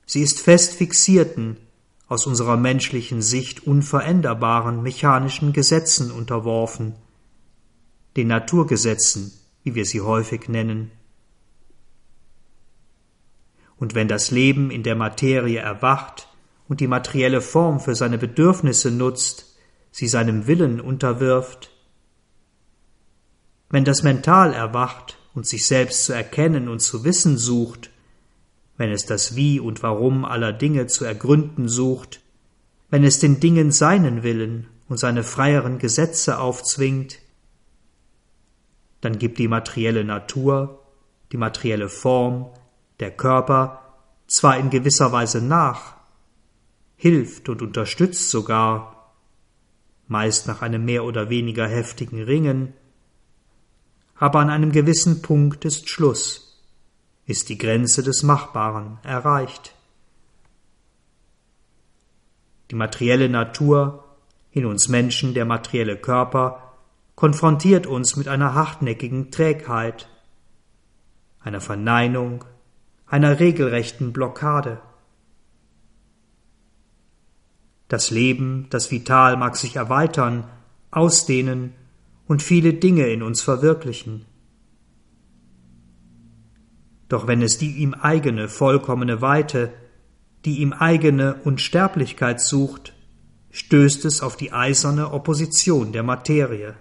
Sie 0.05 0.21
ist 0.21 0.39
fest 0.39 0.73
fixierten, 0.73 1.57
aus 2.07 2.27
unserer 2.27 2.57
menschlichen 2.57 3.21
Sicht 3.21 3.65
unveränderbaren 3.65 4.83
mechanischen 4.83 5.53
Gesetzen 5.53 6.11
unterworfen, 6.11 6.95
den 8.15 8.27
Naturgesetzen, 8.27 9.33
wie 9.63 9.75
wir 9.75 9.85
sie 9.85 10.01
häufig 10.01 10.47
nennen. 10.47 10.91
Und 13.77 13.95
wenn 13.95 14.07
das 14.07 14.31
Leben 14.31 14.69
in 14.69 14.83
der 14.83 14.95
Materie 14.95 15.59
erwacht 15.59 16.27
und 16.67 16.79
die 16.79 16.87
materielle 16.87 17.41
Form 17.41 17.79
für 17.79 17.95
seine 17.95 18.17
Bedürfnisse 18.17 18.91
nutzt, 18.91 19.57
sie 19.91 20.07
seinem 20.07 20.47
Willen 20.47 20.79
unterwirft, 20.79 21.71
wenn 23.69 23.85
das 23.85 24.03
Mental 24.03 24.53
erwacht 24.53 25.17
und 25.33 25.47
sich 25.47 25.65
selbst 25.65 26.05
zu 26.05 26.13
erkennen 26.13 26.69
und 26.69 26.79
zu 26.79 27.03
wissen 27.03 27.37
sucht, 27.37 27.89
wenn 28.77 28.91
es 28.91 29.05
das 29.05 29.35
Wie 29.35 29.59
und 29.59 29.83
Warum 29.83 30.25
aller 30.25 30.53
Dinge 30.53 30.87
zu 30.87 31.05
ergründen 31.05 31.67
sucht, 31.67 32.21
wenn 32.89 33.03
es 33.03 33.19
den 33.19 33.39
Dingen 33.39 33.71
seinen 33.71 34.23
Willen 34.23 34.67
und 34.87 34.97
seine 34.97 35.23
freieren 35.23 35.79
Gesetze 35.79 36.39
aufzwingt, 36.39 37.19
dann 39.01 39.19
gibt 39.19 39.37
die 39.37 39.47
materielle 39.47 40.03
Natur, 40.03 40.79
die 41.31 41.37
materielle 41.37 41.89
Form, 41.89 42.49
der 42.99 43.11
Körper 43.11 43.83
zwar 44.27 44.57
in 44.57 44.69
gewisser 44.69 45.11
Weise 45.11 45.41
nach, 45.41 45.95
hilft 46.95 47.49
und 47.49 47.61
unterstützt 47.61 48.29
sogar, 48.29 49.13
meist 50.07 50.47
nach 50.47 50.61
einem 50.61 50.85
mehr 50.85 51.03
oder 51.03 51.29
weniger 51.29 51.67
heftigen 51.67 52.21
Ringen, 52.21 52.73
aber 54.15 54.39
an 54.39 54.49
einem 54.49 54.71
gewissen 54.71 55.21
Punkt 55.21 55.65
ist 55.65 55.89
Schluss, 55.89 56.42
ist 57.25 57.49
die 57.49 57.57
Grenze 57.57 58.03
des 58.03 58.23
Machbaren 58.23 58.99
erreicht. 59.03 59.75
Die 62.71 62.75
materielle 62.75 63.29
Natur, 63.29 64.03
in 64.51 64.65
uns 64.65 64.87
Menschen 64.89 65.33
der 65.33 65.45
materielle 65.45 65.97
Körper, 65.97 66.73
konfrontiert 67.15 67.87
uns 67.87 68.15
mit 68.15 68.27
einer 68.27 68.55
hartnäckigen 68.55 69.31
Trägheit, 69.31 70.09
einer 71.39 71.61
Verneinung, 71.61 72.43
einer 73.05 73.39
regelrechten 73.39 74.11
Blockade. 74.11 74.81
Das 77.87 78.09
Leben, 78.09 78.67
das 78.69 78.89
Vital 78.89 79.37
mag 79.37 79.55
sich 79.55 79.75
erweitern, 79.75 80.49
ausdehnen 80.89 81.73
und 82.27 82.41
viele 82.41 82.73
Dinge 82.73 83.07
in 83.07 83.21
uns 83.21 83.41
verwirklichen. 83.41 84.25
Doch 87.13 87.27
wenn 87.27 87.43
es 87.43 87.59
die 87.59 87.75
ihm 87.75 87.93
eigene 87.93 88.49
vollkommene 88.49 89.21
Weite, 89.21 89.71
die 90.45 90.61
ihm 90.61 90.73
eigene 90.73 91.35
Unsterblichkeit 91.43 92.41
sucht, 92.41 92.91
stößt 93.51 94.05
es 94.05 94.23
auf 94.23 94.35
die 94.35 94.51
eiserne 94.51 95.11
Opposition 95.11 95.91
der 95.91 96.01
Materie, 96.01 96.73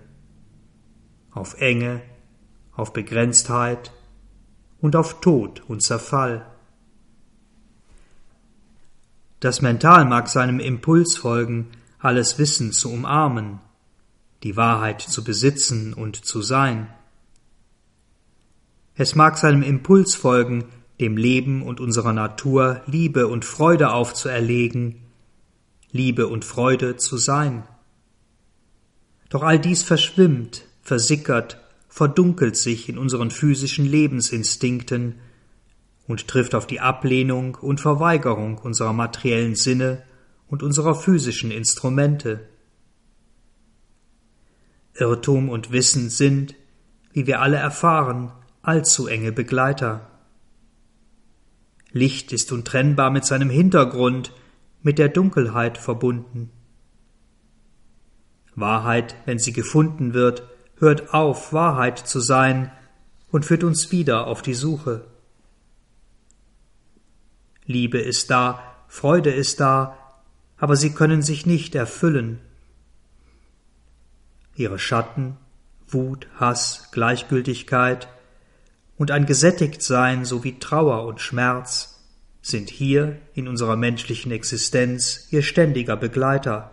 auf 1.32 1.60
Enge, 1.60 2.00
auf 2.74 2.94
Begrenztheit 2.94 3.92
und 4.80 4.96
auf 4.96 5.20
Tod 5.20 5.64
und 5.68 5.82
Zerfall. 5.82 6.46
Das 9.38 9.60
Mental 9.60 10.06
mag 10.06 10.30
seinem 10.30 10.60
Impuls 10.60 11.14
folgen, 11.14 11.68
alles 11.98 12.38
Wissen 12.38 12.72
zu 12.72 12.90
umarmen, 12.90 13.58
die 14.44 14.56
Wahrheit 14.56 15.02
zu 15.02 15.24
besitzen 15.24 15.92
und 15.92 16.24
zu 16.24 16.40
sein. 16.40 16.88
Es 18.94 19.14
mag 19.14 19.38
seinem 19.38 19.62
Impuls 19.62 20.14
folgen, 20.14 20.64
dem 21.00 21.16
Leben 21.16 21.62
und 21.62 21.80
unserer 21.80 22.12
Natur 22.12 22.82
Liebe 22.86 23.26
und 23.26 23.44
Freude 23.44 23.92
aufzuerlegen, 23.92 25.00
Liebe 25.90 26.26
und 26.26 26.44
Freude 26.44 26.96
zu 26.96 27.16
sein. 27.16 27.64
Doch 29.30 29.42
all 29.42 29.58
dies 29.58 29.82
verschwimmt, 29.82 30.66
versickert, 30.82 31.58
verdunkelt 31.88 32.56
sich 32.56 32.88
in 32.88 32.98
unseren 32.98 33.30
physischen 33.30 33.86
Lebensinstinkten 33.86 35.16
und 36.06 36.28
trifft 36.28 36.54
auf 36.54 36.66
die 36.66 36.80
Ablehnung 36.80 37.56
und 37.56 37.80
Verweigerung 37.80 38.58
unserer 38.58 38.92
materiellen 38.92 39.54
Sinne 39.54 40.02
und 40.48 40.62
unserer 40.62 40.94
physischen 40.94 41.50
Instrumente. 41.50 42.48
Irrtum 44.94 45.48
und 45.48 45.72
Wissen 45.72 46.10
sind, 46.10 46.54
wie 47.12 47.26
wir 47.26 47.40
alle 47.40 47.56
erfahren, 47.56 48.32
allzu 48.62 49.08
enge 49.08 49.32
Begleiter. 49.32 50.08
Licht 51.92 52.32
ist 52.32 52.52
untrennbar 52.52 53.10
mit 53.10 53.24
seinem 53.24 53.50
Hintergrund, 53.50 54.32
mit 54.82 54.98
der 54.98 55.08
Dunkelheit 55.08 55.78
verbunden. 55.78 56.50
Wahrheit, 58.54 59.16
wenn 59.26 59.38
sie 59.38 59.52
gefunden 59.52 60.14
wird, 60.14 60.44
hört 60.76 61.12
auf, 61.12 61.52
Wahrheit 61.52 61.98
zu 61.98 62.20
sein 62.20 62.72
und 63.30 63.44
führt 63.44 63.64
uns 63.64 63.92
wieder 63.92 64.26
auf 64.26 64.42
die 64.42 64.54
Suche. 64.54 65.04
Liebe 67.64 67.98
ist 67.98 68.30
da, 68.30 68.62
Freude 68.88 69.30
ist 69.30 69.60
da, 69.60 69.96
aber 70.56 70.76
sie 70.76 70.92
können 70.92 71.22
sich 71.22 71.46
nicht 71.46 71.74
erfüllen, 71.74 72.40
ihre 74.54 74.78
Schatten, 74.78 75.36
Wut, 75.88 76.28
Hass, 76.38 76.90
Gleichgültigkeit 76.92 78.08
und 78.96 79.10
ein 79.10 79.26
Gesättigtsein 79.26 80.24
sowie 80.24 80.58
Trauer 80.58 81.06
und 81.06 81.20
Schmerz 81.20 81.92
sind 82.42 82.70
hier 82.70 83.18
in 83.34 83.48
unserer 83.48 83.76
menschlichen 83.76 84.32
Existenz 84.32 85.28
ihr 85.30 85.42
ständiger 85.42 85.96
Begleiter. 85.96 86.70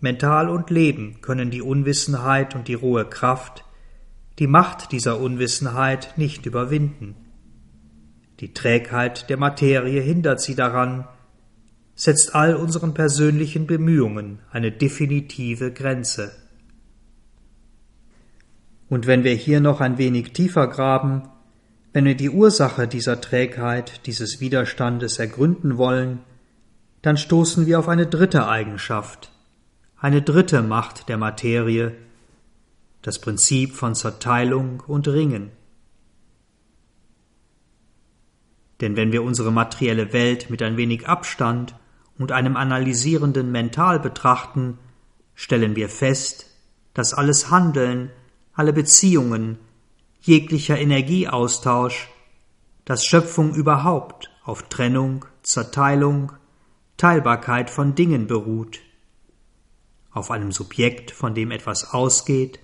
Mental 0.00 0.48
und 0.48 0.70
Leben 0.70 1.20
können 1.20 1.50
die 1.50 1.62
Unwissenheit 1.62 2.54
und 2.56 2.66
die 2.66 2.74
rohe 2.74 3.04
Kraft, 3.04 3.64
die 4.38 4.48
Macht 4.48 4.90
dieser 4.90 5.20
Unwissenheit 5.20 6.18
nicht 6.18 6.46
überwinden. 6.46 7.14
Die 8.40 8.52
Trägheit 8.52 9.30
der 9.30 9.36
Materie 9.36 10.00
hindert 10.00 10.40
sie 10.40 10.56
daran, 10.56 11.06
setzt 11.94 12.34
all 12.34 12.56
unseren 12.56 12.94
persönlichen 12.94 13.68
Bemühungen 13.68 14.40
eine 14.50 14.72
definitive 14.72 15.72
Grenze. 15.72 16.32
Und 18.92 19.06
wenn 19.06 19.24
wir 19.24 19.32
hier 19.32 19.60
noch 19.60 19.80
ein 19.80 19.96
wenig 19.96 20.34
tiefer 20.34 20.66
graben, 20.66 21.22
wenn 21.94 22.04
wir 22.04 22.14
die 22.14 22.28
Ursache 22.28 22.86
dieser 22.86 23.22
Trägheit, 23.22 24.04
dieses 24.04 24.38
Widerstandes 24.38 25.18
ergründen 25.18 25.78
wollen, 25.78 26.18
dann 27.00 27.16
stoßen 27.16 27.64
wir 27.64 27.78
auf 27.78 27.88
eine 27.88 28.06
dritte 28.06 28.46
Eigenschaft, 28.46 29.32
eine 29.96 30.20
dritte 30.20 30.60
Macht 30.60 31.08
der 31.08 31.16
Materie, 31.16 31.96
das 33.00 33.18
Prinzip 33.18 33.72
von 33.72 33.94
Zerteilung 33.94 34.82
und 34.86 35.08
Ringen. 35.08 35.52
Denn 38.82 38.94
wenn 38.94 39.10
wir 39.10 39.22
unsere 39.22 39.52
materielle 39.52 40.12
Welt 40.12 40.50
mit 40.50 40.60
ein 40.60 40.76
wenig 40.76 41.08
Abstand 41.08 41.74
und 42.18 42.30
einem 42.30 42.56
analysierenden 42.58 43.50
Mental 43.50 43.98
betrachten, 44.00 44.78
stellen 45.34 45.76
wir 45.76 45.88
fest, 45.88 46.50
dass 46.92 47.14
alles 47.14 47.50
Handeln, 47.50 48.10
alle 48.54 48.72
Beziehungen, 48.72 49.58
jeglicher 50.20 50.78
Energieaustausch, 50.78 52.08
dass 52.84 53.04
Schöpfung 53.04 53.54
überhaupt 53.54 54.30
auf 54.44 54.64
Trennung, 54.64 55.24
Zerteilung, 55.42 56.32
Teilbarkeit 56.96 57.70
von 57.70 57.94
Dingen 57.94 58.26
beruht, 58.26 58.80
auf 60.10 60.30
einem 60.30 60.52
Subjekt, 60.52 61.10
von 61.10 61.34
dem 61.34 61.50
etwas 61.50 61.92
ausgeht, 61.92 62.60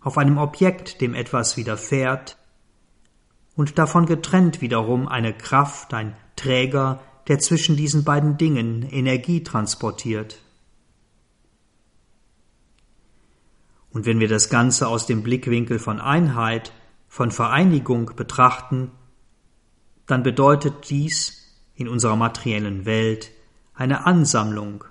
auf 0.00 0.18
einem 0.18 0.38
Objekt, 0.38 1.00
dem 1.00 1.14
etwas 1.14 1.56
widerfährt, 1.56 2.36
und 3.56 3.78
davon 3.78 4.06
getrennt 4.06 4.60
wiederum 4.60 5.08
eine 5.08 5.32
Kraft, 5.32 5.92
ein 5.92 6.16
Träger, 6.36 7.00
der 7.26 7.40
zwischen 7.40 7.76
diesen 7.76 8.04
beiden 8.04 8.36
Dingen 8.36 8.88
Energie 8.88 9.42
transportiert. 9.42 10.40
Und 13.90 14.06
wenn 14.06 14.20
wir 14.20 14.28
das 14.28 14.50
Ganze 14.50 14.88
aus 14.88 15.06
dem 15.06 15.22
Blickwinkel 15.22 15.78
von 15.78 16.00
Einheit, 16.00 16.72
von 17.08 17.30
Vereinigung 17.30 18.12
betrachten, 18.16 18.92
dann 20.06 20.22
bedeutet 20.22 20.90
dies 20.90 21.56
in 21.74 21.88
unserer 21.88 22.16
materiellen 22.16 22.84
Welt 22.84 23.30
eine 23.74 24.06
Ansammlung, 24.06 24.84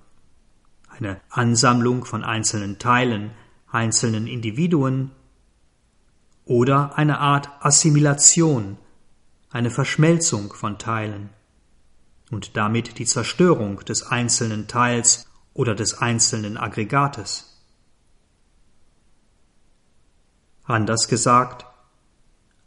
eine 0.88 1.20
Ansammlung 1.30 2.06
von 2.06 2.24
einzelnen 2.24 2.80
Teilen, 2.80 3.32
einzelnen 3.70 4.28
Individuen 4.28 5.12
oder 6.46 6.98
eine 6.98 7.20
Art 7.20 7.50
Assimilation, 7.60 8.78
eine 9.50 9.70
Verschmelzung 9.70 10.54
von 10.54 10.78
Teilen 10.78 11.30
und 12.32 12.58
damit 12.58 13.00
die 13.00 13.06
Zerstörung 13.06 13.80
des 13.86 14.08
einzelnen 14.08 14.68
Teils 14.68 15.28
oder 15.54 15.76
des 15.76 15.98
einzelnen 16.00 16.58
Aggregates. 16.58 17.57
Anders 20.68 21.08
gesagt, 21.08 21.66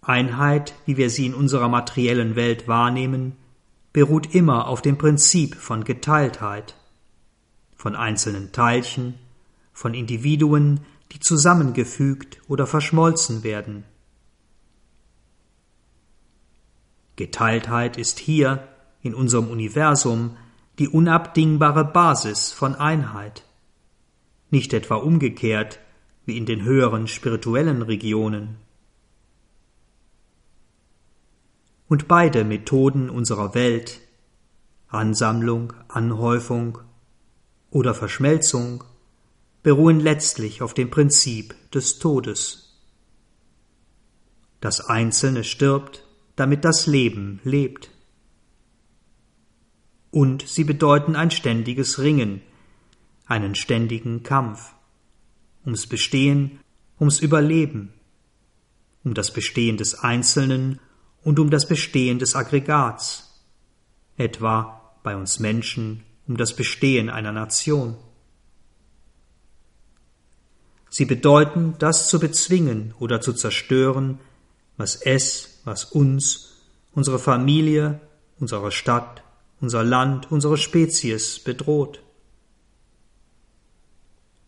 Einheit, 0.01 0.75
wie 0.87 0.97
wir 0.97 1.11
sie 1.11 1.27
in 1.27 1.35
unserer 1.35 1.69
materiellen 1.69 2.35
Welt 2.35 2.67
wahrnehmen, 2.67 3.37
beruht 3.93 4.35
immer 4.35 4.69
auf 4.69 4.81
dem 4.81 4.97
Prinzip 4.97 5.55
von 5.55 5.85
Geteiltheit, 5.85 6.77
von 7.77 7.95
einzelnen 7.95 8.53
Teilchen, 8.53 9.15
von 9.75 9.93
Individuen, 9.93 10.81
die 11.13 11.21
zusammengefügt 11.21 12.41
oder 12.49 12.67
verschmolzen 12.67 13.43
werden. 13.43 13.85
Geteiltheit 17.17 17.99
ist 17.99 18.19
hier 18.19 18.67
in 19.03 19.15
unserem 19.15 19.49
Universum 19.51 20.39
die 20.79 20.89
unabdingbare 20.89 21.85
Basis 21.85 22.51
von 22.51 22.75
Einheit, 22.77 23.45
nicht 24.51 24.73
etwa 24.73 24.95
umgekehrt 24.95 25.81
wie 26.27 26.37
in 26.37 26.47
den 26.47 26.63
höheren 26.63 27.09
spirituellen 27.09 27.83
Regionen. 27.83 28.57
Und 31.89 32.09
beide 32.09 32.45
Methoden 32.45 33.11
unserer 33.11 33.55
Welt 33.55 34.01
Ansammlung, 34.89 35.73
Anhäufung 35.89 36.79
oder 37.71 37.95
Verschmelzung 37.95 38.83
beruhen 39.63 40.01
letztlich 40.01 40.63
auf 40.63 40.75
dem 40.75 40.91
Prinzip 40.91 41.55
des 41.71 41.99
Todes. 41.99 42.81
Das 44.61 44.81
Einzelne 44.81 45.45
stirbt, 45.45 46.05
damit 46.37 46.65
das 46.65 46.87
Leben 46.87 47.41
lebt. 47.45 47.91
Und 50.11 50.47
sie 50.47 50.65
bedeuten 50.65 51.15
ein 51.15 51.31
ständiges 51.31 52.01
Ringen, 52.01 52.43
einen 53.27 53.55
ständigen 53.55 54.23
Kampf, 54.25 54.75
ums 55.65 55.87
Bestehen, 55.87 56.61
ums 56.99 57.21
Überleben, 57.21 57.93
um 59.05 59.15
das 59.15 59.33
Bestehen 59.33 59.77
des 59.77 59.95
Einzelnen 59.99 60.81
und 61.23 61.39
um 61.39 61.51
das 61.51 61.69
Bestehen 61.69 62.19
des 62.19 62.35
Aggregats, 62.35 63.43
etwa 64.17 64.95
bei 65.03 65.17
uns 65.17 65.39
Menschen 65.39 66.05
um 66.31 66.37
das 66.37 66.55
Bestehen 66.55 67.11
einer 67.11 67.33
Nation. 67.33 67.97
Sie 70.89 71.05
bedeuten, 71.05 71.75
das 71.81 72.09
zu 72.09 72.21
bezwingen 72.21 72.95
oder 73.01 73.21
zu 73.21 73.33
zerstören, 73.33 74.21
was 74.77 74.95
es, 74.95 75.61
was 75.65 75.85
uns, 75.85 76.55
unsere 76.93 77.19
Familie, 77.19 78.01
unsere 78.39 78.71
Stadt, 78.71 79.25
unser 79.61 79.83
Land, 79.83 80.31
unsere 80.31 80.57
Spezies 80.57 81.41
bedroht. 81.41 82.01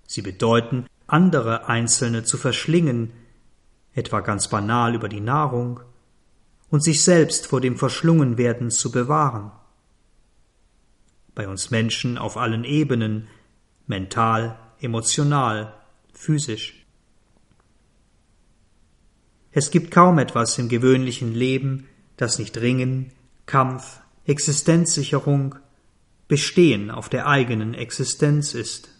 Sie 0.06 0.22
bedeuten, 0.22 0.86
andere 1.12 1.68
Einzelne 1.68 2.24
zu 2.24 2.38
verschlingen, 2.38 3.12
etwa 3.94 4.20
ganz 4.20 4.48
banal 4.48 4.94
über 4.94 5.08
die 5.08 5.20
Nahrung, 5.20 5.80
und 6.70 6.82
sich 6.82 7.04
selbst 7.04 7.46
vor 7.46 7.60
dem 7.60 7.76
Verschlungenwerden 7.76 8.70
zu 8.70 8.90
bewahren. 8.90 9.52
Bei 11.34 11.46
uns 11.46 11.70
Menschen 11.70 12.16
auf 12.16 12.38
allen 12.38 12.64
Ebenen, 12.64 13.28
mental, 13.86 14.58
emotional, 14.80 15.74
physisch. 16.14 16.86
Es 19.50 19.70
gibt 19.70 19.90
kaum 19.90 20.18
etwas 20.18 20.56
im 20.58 20.70
gewöhnlichen 20.70 21.34
Leben, 21.34 21.88
das 22.16 22.38
nicht 22.38 22.56
Ringen, 22.56 23.12
Kampf, 23.44 24.00
Existenzsicherung, 24.24 25.56
Bestehen 26.26 26.90
auf 26.90 27.10
der 27.10 27.26
eigenen 27.26 27.74
Existenz 27.74 28.54
ist. 28.54 28.91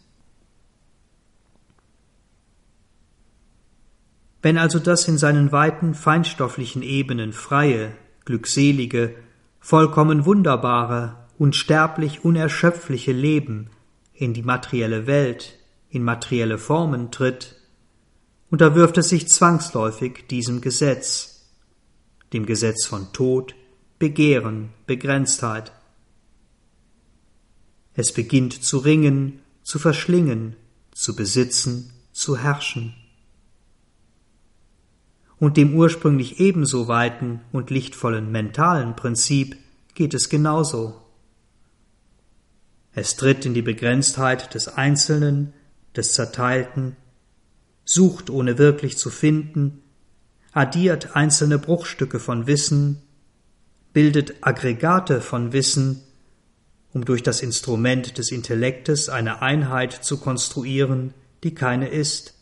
Wenn 4.43 4.59
also 4.59 4.81
das 4.81 5.07
in 5.07 5.19
seinen 5.19 5.53
weiten 5.53 5.95
feinstofflichen 5.95 6.83
Ebenen 6.83 7.33
freie, 7.33 7.93
glückselige, 8.25 9.15
vollkommen 9.61 10.27
wunderbare, 10.27 11.17
unsterblich 11.39 12.25
unerschöpfliche 12.25 13.13
Leben 13.13 13.71
in 14.13 14.35
die 14.35 14.43
materielle 14.43 15.07
Welt, 15.07 15.59
in 15.89 16.03
materielle 16.03 16.59
Formen 16.59 17.13
tritt, 17.13 17.57
unterwirft 18.51 18.99
es 18.99 19.09
sich 19.09 19.29
zwangsläufig 19.29 20.27
diesem 20.29 20.61
Gesetz, 20.61 21.49
dem 22.33 22.45
Gesetz 22.45 22.87
von 22.87 23.13
Tod, 23.13 23.55
Begehren, 23.99 24.71
Begrenztheit. 24.87 25.71
Es 27.95 28.13
beginnt 28.13 28.65
zu 28.65 28.79
ringen, 28.79 29.41
zu 29.63 29.79
verschlingen, 29.79 30.57
zu 30.91 31.15
besitzen, 31.15 31.93
zu 32.13 32.37
herrschen. 32.37 32.95
Und 35.43 35.57
dem 35.57 35.75
ursprünglich 35.75 36.39
ebenso 36.39 36.87
weiten 36.87 37.41
und 37.51 37.71
lichtvollen 37.71 38.31
mentalen 38.31 38.95
Prinzip 38.95 39.57
geht 39.93 40.15
es 40.15 40.29
genauso. 40.29 41.03
Es 42.93 43.17
tritt 43.17 43.45
in 43.45 43.53
die 43.53 43.61
Begrenztheit 43.61 44.55
des 44.55 44.69
Einzelnen, 44.69 45.53
des 45.97 46.13
Zerteilten, 46.13 46.95
sucht 47.85 48.31
ohne 48.31 48.57
wirklich 48.57 48.99
zu 48.99 49.11
finden, 49.11 49.83
addiert 50.53 51.17
einzelne 51.17 51.59
Bruchstücke 51.59 52.21
von 52.21 52.47
Wissen, 52.47 53.03
bildet 53.93 54.35
Aggregate 54.43 55.21
von 55.21 55.53
Wissen, 55.53 56.05
um 56.93 57.05
durch 57.05 57.25
das 57.25 57.43
Instrument 57.43 58.17
des 58.17 58.31
Intellektes 58.31 59.09
eine 59.09 59.43
Einheit 59.43 59.93
zu 59.93 60.19
konstruieren, 60.19 61.15
die 61.43 61.53
keine 61.53 61.89
ist, 61.89 62.35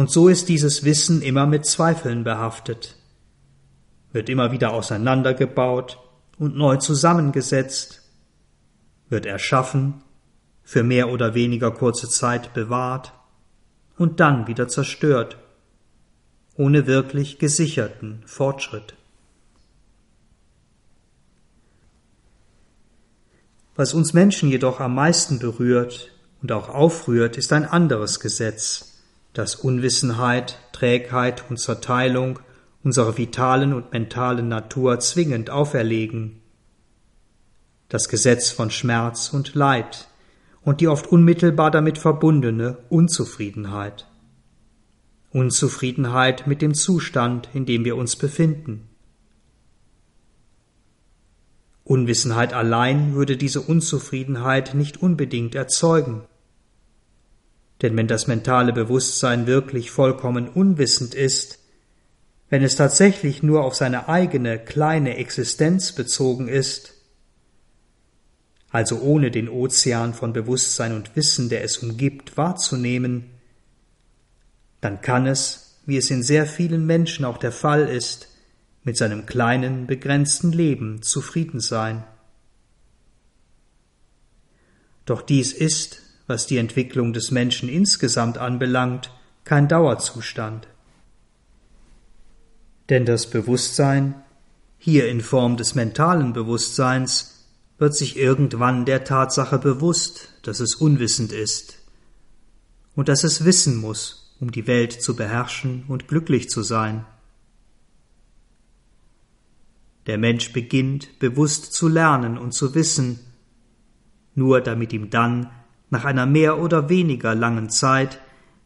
und 0.00 0.10
so 0.10 0.28
ist 0.28 0.48
dieses 0.48 0.82
Wissen 0.82 1.20
immer 1.20 1.44
mit 1.44 1.66
Zweifeln 1.66 2.24
behaftet, 2.24 2.96
wird 4.12 4.30
immer 4.30 4.50
wieder 4.50 4.72
auseinandergebaut 4.72 5.98
und 6.38 6.56
neu 6.56 6.78
zusammengesetzt, 6.78 8.00
wird 9.10 9.26
erschaffen, 9.26 10.02
für 10.62 10.82
mehr 10.84 11.10
oder 11.10 11.34
weniger 11.34 11.70
kurze 11.70 12.08
Zeit 12.08 12.54
bewahrt 12.54 13.12
und 13.98 14.20
dann 14.20 14.46
wieder 14.46 14.68
zerstört, 14.68 15.36
ohne 16.56 16.86
wirklich 16.86 17.38
gesicherten 17.38 18.22
Fortschritt. 18.24 18.94
Was 23.76 23.92
uns 23.92 24.14
Menschen 24.14 24.48
jedoch 24.48 24.80
am 24.80 24.94
meisten 24.94 25.38
berührt 25.38 26.10
und 26.40 26.52
auch 26.52 26.70
aufrührt, 26.70 27.36
ist 27.36 27.52
ein 27.52 27.66
anderes 27.66 28.18
Gesetz, 28.18 28.89
dass 29.32 29.54
Unwissenheit, 29.54 30.58
Trägheit 30.72 31.44
und 31.48 31.58
Zerteilung 31.58 32.40
unserer 32.82 33.16
vitalen 33.18 33.72
und 33.72 33.92
mentalen 33.92 34.48
Natur 34.48 35.00
zwingend 35.00 35.50
auferlegen. 35.50 36.40
Das 37.88 38.08
Gesetz 38.08 38.50
von 38.50 38.70
Schmerz 38.70 39.30
und 39.32 39.54
Leid 39.54 40.08
und 40.62 40.80
die 40.80 40.88
oft 40.88 41.06
unmittelbar 41.06 41.70
damit 41.70 41.98
verbundene 41.98 42.78
Unzufriedenheit. 42.88 44.06
Unzufriedenheit 45.30 46.46
mit 46.46 46.60
dem 46.60 46.74
Zustand, 46.74 47.48
in 47.54 47.66
dem 47.66 47.84
wir 47.84 47.96
uns 47.96 48.16
befinden. 48.16 48.88
Unwissenheit 51.84 52.52
allein 52.52 53.14
würde 53.14 53.36
diese 53.36 53.60
Unzufriedenheit 53.60 54.74
nicht 54.74 55.02
unbedingt 55.02 55.54
erzeugen. 55.54 56.22
Denn 57.82 57.96
wenn 57.96 58.08
das 58.08 58.26
mentale 58.26 58.72
Bewusstsein 58.72 59.46
wirklich 59.46 59.90
vollkommen 59.90 60.48
unwissend 60.48 61.14
ist, 61.14 61.58
wenn 62.50 62.62
es 62.62 62.76
tatsächlich 62.76 63.42
nur 63.42 63.64
auf 63.64 63.74
seine 63.74 64.08
eigene 64.08 64.58
kleine 64.58 65.16
Existenz 65.16 65.92
bezogen 65.92 66.48
ist, 66.48 66.94
also 68.70 69.00
ohne 69.00 69.30
den 69.30 69.48
Ozean 69.48 70.14
von 70.14 70.32
Bewusstsein 70.32 70.94
und 70.94 71.16
Wissen, 71.16 71.48
der 71.48 71.64
es 71.64 71.78
umgibt, 71.78 72.36
wahrzunehmen, 72.36 73.30
dann 74.80 75.00
kann 75.00 75.26
es, 75.26 75.78
wie 75.86 75.96
es 75.96 76.10
in 76.10 76.22
sehr 76.22 76.46
vielen 76.46 76.86
Menschen 76.86 77.24
auch 77.24 77.38
der 77.38 77.52
Fall 77.52 77.88
ist, 77.88 78.28
mit 78.82 78.96
seinem 78.96 79.26
kleinen, 79.26 79.86
begrenzten 79.86 80.52
Leben 80.52 81.02
zufrieden 81.02 81.60
sein. 81.60 82.04
Doch 85.04 85.22
dies 85.22 85.52
ist, 85.52 86.02
was 86.30 86.46
die 86.46 86.58
Entwicklung 86.58 87.12
des 87.12 87.32
Menschen 87.32 87.68
insgesamt 87.68 88.38
anbelangt, 88.38 89.10
kein 89.44 89.66
Dauerzustand. 89.66 90.68
Denn 92.88 93.04
das 93.04 93.28
Bewusstsein, 93.28 94.14
hier 94.78 95.08
in 95.08 95.22
Form 95.22 95.56
des 95.56 95.74
mentalen 95.74 96.32
Bewusstseins, 96.32 97.46
wird 97.78 97.96
sich 97.96 98.16
irgendwann 98.16 98.84
der 98.84 99.02
Tatsache 99.02 99.58
bewusst, 99.58 100.28
dass 100.42 100.60
es 100.60 100.76
unwissend 100.76 101.32
ist 101.32 101.78
und 102.94 103.08
dass 103.08 103.24
es 103.24 103.44
wissen 103.44 103.76
muss, 103.76 104.36
um 104.38 104.52
die 104.52 104.68
Welt 104.68 104.92
zu 104.92 105.16
beherrschen 105.16 105.84
und 105.88 106.06
glücklich 106.06 106.48
zu 106.48 106.62
sein. 106.62 107.04
Der 110.06 110.16
Mensch 110.16 110.52
beginnt 110.52 111.18
bewusst 111.18 111.72
zu 111.72 111.88
lernen 111.88 112.38
und 112.38 112.52
zu 112.52 112.74
wissen, 112.76 113.18
nur 114.36 114.60
damit 114.60 114.92
ihm 114.92 115.10
dann 115.10 115.50
nach 115.90 116.04
einer 116.04 116.26
mehr 116.26 116.58
oder 116.58 116.88
weniger 116.88 117.34
langen 117.34 117.68
Zeit 117.68 118.20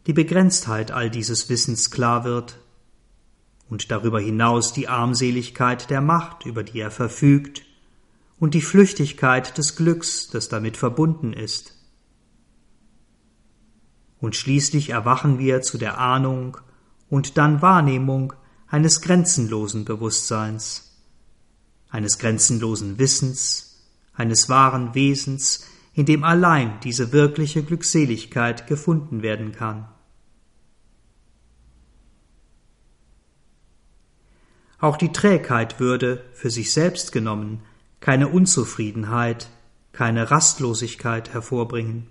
die 0.06 0.12
Begrenztheit 0.12 0.90
all 0.90 1.10
dieses 1.10 1.48
Wissens 1.48 1.90
klar 1.90 2.24
wird 2.24 2.58
und 3.70 3.90
darüber 3.90 4.20
hinaus 4.20 4.72
die 4.72 4.88
Armseligkeit 4.88 5.88
der 5.90 6.02
Macht, 6.02 6.44
über 6.44 6.62
die 6.62 6.78
er 6.78 6.90
verfügt, 6.90 7.62
und 8.38 8.52
die 8.52 8.60
Flüchtigkeit 8.60 9.56
des 9.56 9.76
Glücks, 9.76 10.28
das 10.28 10.48
damit 10.48 10.76
verbunden 10.76 11.32
ist. 11.32 11.74
Und 14.20 14.36
schließlich 14.36 14.90
erwachen 14.90 15.38
wir 15.38 15.62
zu 15.62 15.78
der 15.78 15.98
Ahnung 15.98 16.58
und 17.08 17.38
dann 17.38 17.62
Wahrnehmung 17.62 18.34
eines 18.68 19.00
grenzenlosen 19.00 19.84
Bewusstseins, 19.84 20.98
eines 21.88 22.18
grenzenlosen 22.18 22.98
Wissens, 22.98 23.82
eines 24.14 24.48
wahren 24.48 24.94
Wesens, 24.94 25.64
in 25.94 26.06
dem 26.06 26.24
allein 26.24 26.80
diese 26.80 27.12
wirkliche 27.12 27.62
Glückseligkeit 27.62 28.66
gefunden 28.66 29.22
werden 29.22 29.52
kann. 29.52 29.88
Auch 34.78 34.96
die 34.96 35.12
Trägheit 35.12 35.80
würde, 35.80 36.24
für 36.34 36.50
sich 36.50 36.72
selbst 36.72 37.12
genommen, 37.12 37.62
keine 38.00 38.28
Unzufriedenheit, 38.28 39.48
keine 39.92 40.30
Rastlosigkeit 40.30 41.32
hervorbringen. 41.32 42.08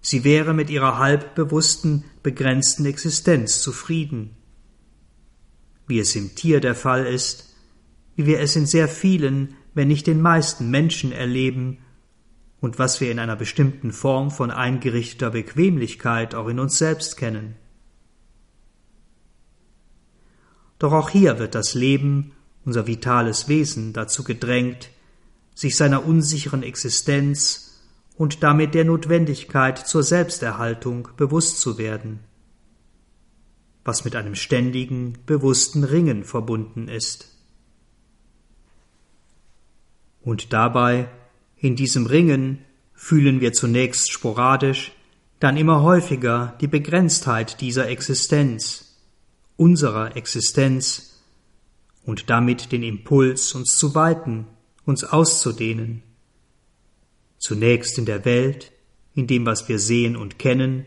Sie 0.00 0.24
wäre 0.24 0.54
mit 0.54 0.70
ihrer 0.70 0.98
halbbewussten, 0.98 2.04
begrenzten 2.22 2.86
Existenz 2.86 3.60
zufrieden. 3.60 4.36
Wie 5.86 5.98
es 5.98 6.16
im 6.16 6.34
Tier 6.34 6.60
der 6.60 6.74
Fall 6.74 7.04
ist, 7.04 7.54
wie 8.16 8.24
wir 8.24 8.40
es 8.40 8.56
in 8.56 8.64
sehr 8.64 8.88
vielen, 8.88 9.56
wenn 9.74 9.88
nicht 9.88 10.06
den 10.06 10.20
meisten 10.20 10.70
Menschen 10.70 11.12
erleben 11.12 11.78
und 12.60 12.78
was 12.78 13.00
wir 13.00 13.10
in 13.10 13.18
einer 13.18 13.36
bestimmten 13.36 13.92
Form 13.92 14.30
von 14.30 14.50
eingerichteter 14.50 15.30
Bequemlichkeit 15.30 16.34
auch 16.34 16.48
in 16.48 16.58
uns 16.58 16.78
selbst 16.78 17.16
kennen. 17.16 17.56
Doch 20.78 20.92
auch 20.92 21.10
hier 21.10 21.38
wird 21.38 21.54
das 21.54 21.74
Leben, 21.74 22.32
unser 22.64 22.86
vitales 22.86 23.48
Wesen, 23.48 23.92
dazu 23.92 24.24
gedrängt, 24.24 24.90
sich 25.54 25.76
seiner 25.76 26.06
unsicheren 26.06 26.62
Existenz 26.62 27.82
und 28.16 28.42
damit 28.42 28.74
der 28.74 28.84
Notwendigkeit 28.84 29.78
zur 29.78 30.02
Selbsterhaltung 30.02 31.08
bewusst 31.16 31.60
zu 31.60 31.78
werden, 31.78 32.20
was 33.84 34.04
mit 34.04 34.16
einem 34.16 34.34
ständigen, 34.34 35.18
bewussten 35.26 35.84
Ringen 35.84 36.24
verbunden 36.24 36.88
ist. 36.88 37.29
Und 40.30 40.52
dabei, 40.52 41.08
in 41.56 41.74
diesem 41.74 42.06
Ringen, 42.06 42.64
fühlen 42.94 43.40
wir 43.40 43.52
zunächst 43.52 44.12
sporadisch, 44.12 44.92
dann 45.40 45.56
immer 45.56 45.82
häufiger 45.82 46.56
die 46.60 46.68
Begrenztheit 46.68 47.60
dieser 47.60 47.88
Existenz, 47.88 48.96
unserer 49.56 50.16
Existenz, 50.16 51.20
und 52.04 52.30
damit 52.30 52.70
den 52.70 52.84
Impuls, 52.84 53.56
uns 53.56 53.76
zu 53.76 53.96
weiten, 53.96 54.46
uns 54.84 55.02
auszudehnen. 55.02 56.04
Zunächst 57.38 57.98
in 57.98 58.04
der 58.04 58.24
Welt, 58.24 58.70
in 59.16 59.26
dem, 59.26 59.44
was 59.46 59.68
wir 59.68 59.80
sehen 59.80 60.14
und 60.14 60.38
kennen, 60.38 60.86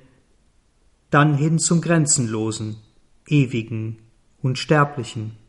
dann 1.10 1.36
hin 1.36 1.60
zum 1.60 1.82
Grenzenlosen, 1.82 2.77
Ewigen, 3.27 3.97
Unsterblichen. 4.41 5.42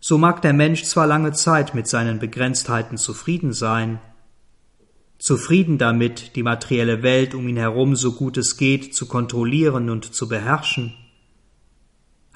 So 0.00 0.16
mag 0.16 0.40
der 0.40 0.54
Mensch 0.54 0.84
zwar 0.84 1.06
lange 1.06 1.32
Zeit 1.32 1.74
mit 1.74 1.86
seinen 1.86 2.18
Begrenztheiten 2.18 2.96
zufrieden 2.96 3.52
sein, 3.52 4.00
zufrieden 5.18 5.76
damit, 5.76 6.34
die 6.36 6.42
materielle 6.42 7.02
Welt 7.02 7.34
um 7.34 7.46
ihn 7.46 7.58
herum 7.58 7.94
so 7.94 8.12
gut 8.12 8.38
es 8.38 8.56
geht 8.56 8.94
zu 8.94 9.06
kontrollieren 9.06 9.90
und 9.90 10.14
zu 10.14 10.26
beherrschen, 10.26 10.94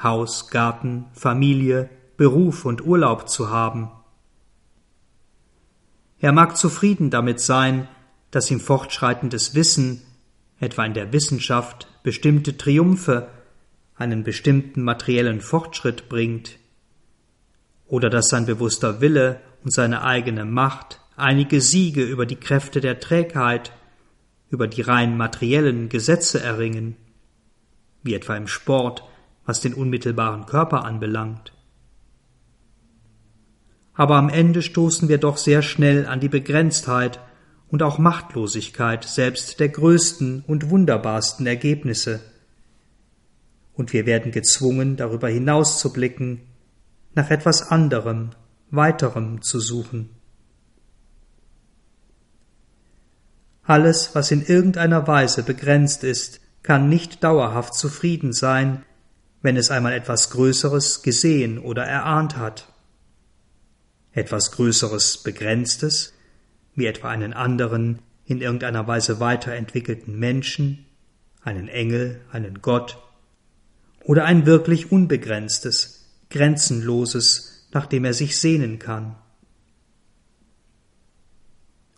Haus, 0.02 0.50
Garten, 0.50 1.06
Familie, 1.14 1.88
Beruf 2.18 2.66
und 2.66 2.84
Urlaub 2.84 3.30
zu 3.30 3.48
haben. 3.48 3.90
Er 6.18 6.32
mag 6.32 6.58
zufrieden 6.58 7.08
damit 7.08 7.40
sein, 7.40 7.88
dass 8.30 8.50
ihm 8.50 8.60
fortschreitendes 8.60 9.54
Wissen, 9.54 10.02
etwa 10.60 10.84
in 10.84 10.92
der 10.92 11.14
Wissenschaft, 11.14 11.88
bestimmte 12.02 12.58
Triumphe, 12.58 13.28
einen 13.96 14.22
bestimmten 14.22 14.82
materiellen 14.82 15.40
Fortschritt 15.40 16.10
bringt, 16.10 16.58
oder 17.94 18.10
dass 18.10 18.28
sein 18.28 18.44
bewusster 18.44 19.00
Wille 19.00 19.40
und 19.62 19.72
seine 19.72 20.02
eigene 20.02 20.44
Macht 20.44 20.98
einige 21.14 21.60
Siege 21.60 22.02
über 22.02 22.26
die 22.26 22.34
Kräfte 22.34 22.80
der 22.80 22.98
Trägheit, 22.98 23.70
über 24.50 24.66
die 24.66 24.80
rein 24.80 25.16
materiellen 25.16 25.88
Gesetze 25.88 26.42
erringen, 26.42 26.96
wie 28.02 28.14
etwa 28.14 28.36
im 28.36 28.48
Sport, 28.48 29.04
was 29.46 29.60
den 29.60 29.74
unmittelbaren 29.74 30.44
Körper 30.44 30.84
anbelangt. 30.84 31.52
Aber 33.94 34.16
am 34.16 34.28
Ende 34.28 34.62
stoßen 34.62 35.08
wir 35.08 35.18
doch 35.18 35.36
sehr 35.36 35.62
schnell 35.62 36.04
an 36.04 36.18
die 36.18 36.28
Begrenztheit 36.28 37.20
und 37.70 37.84
auch 37.84 37.98
Machtlosigkeit 37.98 39.04
selbst 39.04 39.60
der 39.60 39.68
größten 39.68 40.42
und 40.48 40.68
wunderbarsten 40.68 41.46
Ergebnisse. 41.46 42.18
Und 43.72 43.92
wir 43.92 44.04
werden 44.04 44.32
gezwungen, 44.32 44.96
darüber 44.96 45.28
hinaus 45.28 45.78
zu 45.78 45.92
blicken 45.92 46.40
nach 47.14 47.30
etwas 47.30 47.70
anderem, 47.70 48.30
weiterem 48.70 49.42
zu 49.42 49.60
suchen. 49.60 50.10
Alles, 53.62 54.14
was 54.14 54.30
in 54.30 54.44
irgendeiner 54.44 55.06
Weise 55.06 55.42
begrenzt 55.42 56.04
ist, 56.04 56.40
kann 56.62 56.88
nicht 56.88 57.24
dauerhaft 57.24 57.74
zufrieden 57.74 58.32
sein, 58.32 58.84
wenn 59.42 59.56
es 59.56 59.70
einmal 59.70 59.92
etwas 59.92 60.30
Größeres 60.30 61.02
gesehen 61.02 61.58
oder 61.58 61.84
erahnt 61.84 62.36
hat. 62.36 62.72
Etwas 64.12 64.52
Größeres 64.52 65.22
Begrenztes, 65.22 66.14
wie 66.74 66.86
etwa 66.86 67.10
einen 67.10 67.32
anderen, 67.32 68.00
in 68.26 68.40
irgendeiner 68.40 68.86
Weise 68.86 69.20
weiterentwickelten 69.20 70.18
Menschen, 70.18 70.86
einen 71.42 71.68
Engel, 71.68 72.20
einen 72.32 72.62
Gott, 72.62 72.98
oder 74.02 74.24
ein 74.24 74.46
wirklich 74.46 74.90
Unbegrenztes, 74.90 75.93
Grenzenloses, 76.34 77.68
nach 77.72 77.86
dem 77.86 78.04
er 78.04 78.12
sich 78.12 78.38
sehnen 78.38 78.80
kann. 78.80 79.14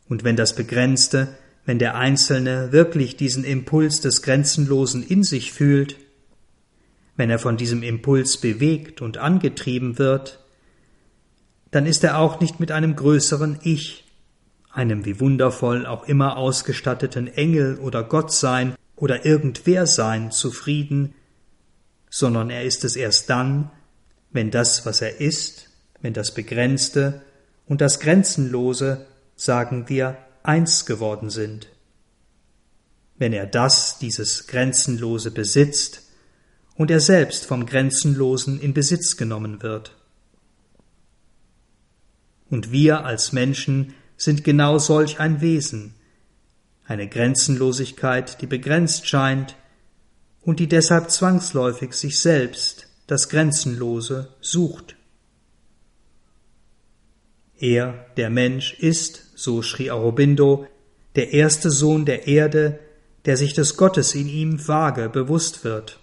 Und 0.09 0.25
wenn 0.25 0.37
das 0.37 0.55
Begrenzte, 0.55 1.29
wenn 1.64 1.79
der 1.79 1.96
Einzelne 1.96 2.70
wirklich 2.70 3.16
diesen 3.16 3.44
Impuls 3.44 4.03
des 4.03 4.20
Grenzenlosen 4.20 5.03
in 5.03 5.25
sich 5.25 5.53
fühlt, 5.53 5.96
wenn 7.16 7.31
er 7.31 7.38
von 7.38 7.57
diesem 7.57 7.83
Impuls 7.83 8.37
bewegt 8.37 9.01
und 9.01 9.16
angetrieben 9.16 9.99
wird, 9.99 10.38
dann 11.70 11.87
ist 11.87 12.05
er 12.05 12.18
auch 12.18 12.38
nicht 12.38 12.61
mit 12.61 12.70
einem 12.70 12.94
größeren 12.94 13.59
Ich, 13.62 14.05
einem 14.70 15.07
wie 15.07 15.18
wundervoll 15.18 15.87
auch 15.87 16.07
immer 16.07 16.37
ausgestatteten 16.37 17.27
Engel 17.27 17.79
oder 17.79 18.05
Gottsein 18.05 18.75
oder 18.96 19.25
irgendwer 19.25 19.87
sein 19.87 20.31
zufrieden, 20.31 21.14
sondern 22.11 22.51
er 22.51 22.64
ist 22.64 22.85
es 22.85 22.96
erst 22.96 23.31
dann, 23.31 23.70
wenn 24.37 24.51
das, 24.51 24.87
was 24.87 25.01
er 25.01 25.20
ist, 25.20 25.70
wenn 26.03 26.12
das 26.12 26.33
Begrenzte 26.33 27.22
und 27.66 27.81
das 27.81 27.99
Grenzenlose, 27.99 29.07
sagen 29.35 29.88
wir, 29.88 30.18
eins 30.42 30.87
geworden 30.87 31.31
sind. 31.31 31.68
Wenn 33.16 33.33
er 33.33 33.46
das, 33.46 33.99
dieses 33.99 34.46
Grenzenlose 34.46 35.31
besitzt 35.31 36.03
und 36.75 36.90
er 36.90 37.01
selbst 37.01 37.46
vom 37.46 37.64
Grenzenlosen 37.64 38.61
in 38.61 38.75
Besitz 38.75 39.16
genommen 39.16 39.62
wird. 39.62 39.96
Und 42.51 42.70
wir 42.70 43.05
als 43.07 43.33
Menschen 43.33 43.94
sind 44.18 44.44
genau 44.44 44.79
solch 44.79 45.18
ein 45.18 45.40
Wesen, 45.40 45.94
eine 46.85 47.09
Grenzenlosigkeit, 47.09 48.40
die 48.42 48.46
begrenzt 48.46 49.09
scheint 49.09 49.57
und 50.42 50.61
die 50.61 50.68
deshalb 50.68 51.11
zwangsläufig 51.11 51.94
sich 51.94 52.20
selbst 52.20 52.86
das 53.07 53.29
Grenzenlose 53.29 54.29
sucht. 54.40 54.97
Er, 57.59 58.07
der 58.16 58.31
Mensch, 58.31 58.75
ist, 58.75 59.33
so 59.35 59.62
schrie 59.62 59.90
Aurobindo, 59.90 60.66
der 61.14 61.33
erste 61.33 61.71
Sohn 61.71 62.05
der 62.05 62.27
Erde, 62.27 62.79
der 63.25 63.37
sich 63.37 63.55
des 63.55 63.77
Gottes 63.77 64.14
in 64.14 64.29
ihm 64.29 64.69
vage 64.69 65.09
bewusst 65.09 65.64
wird, 65.64 65.99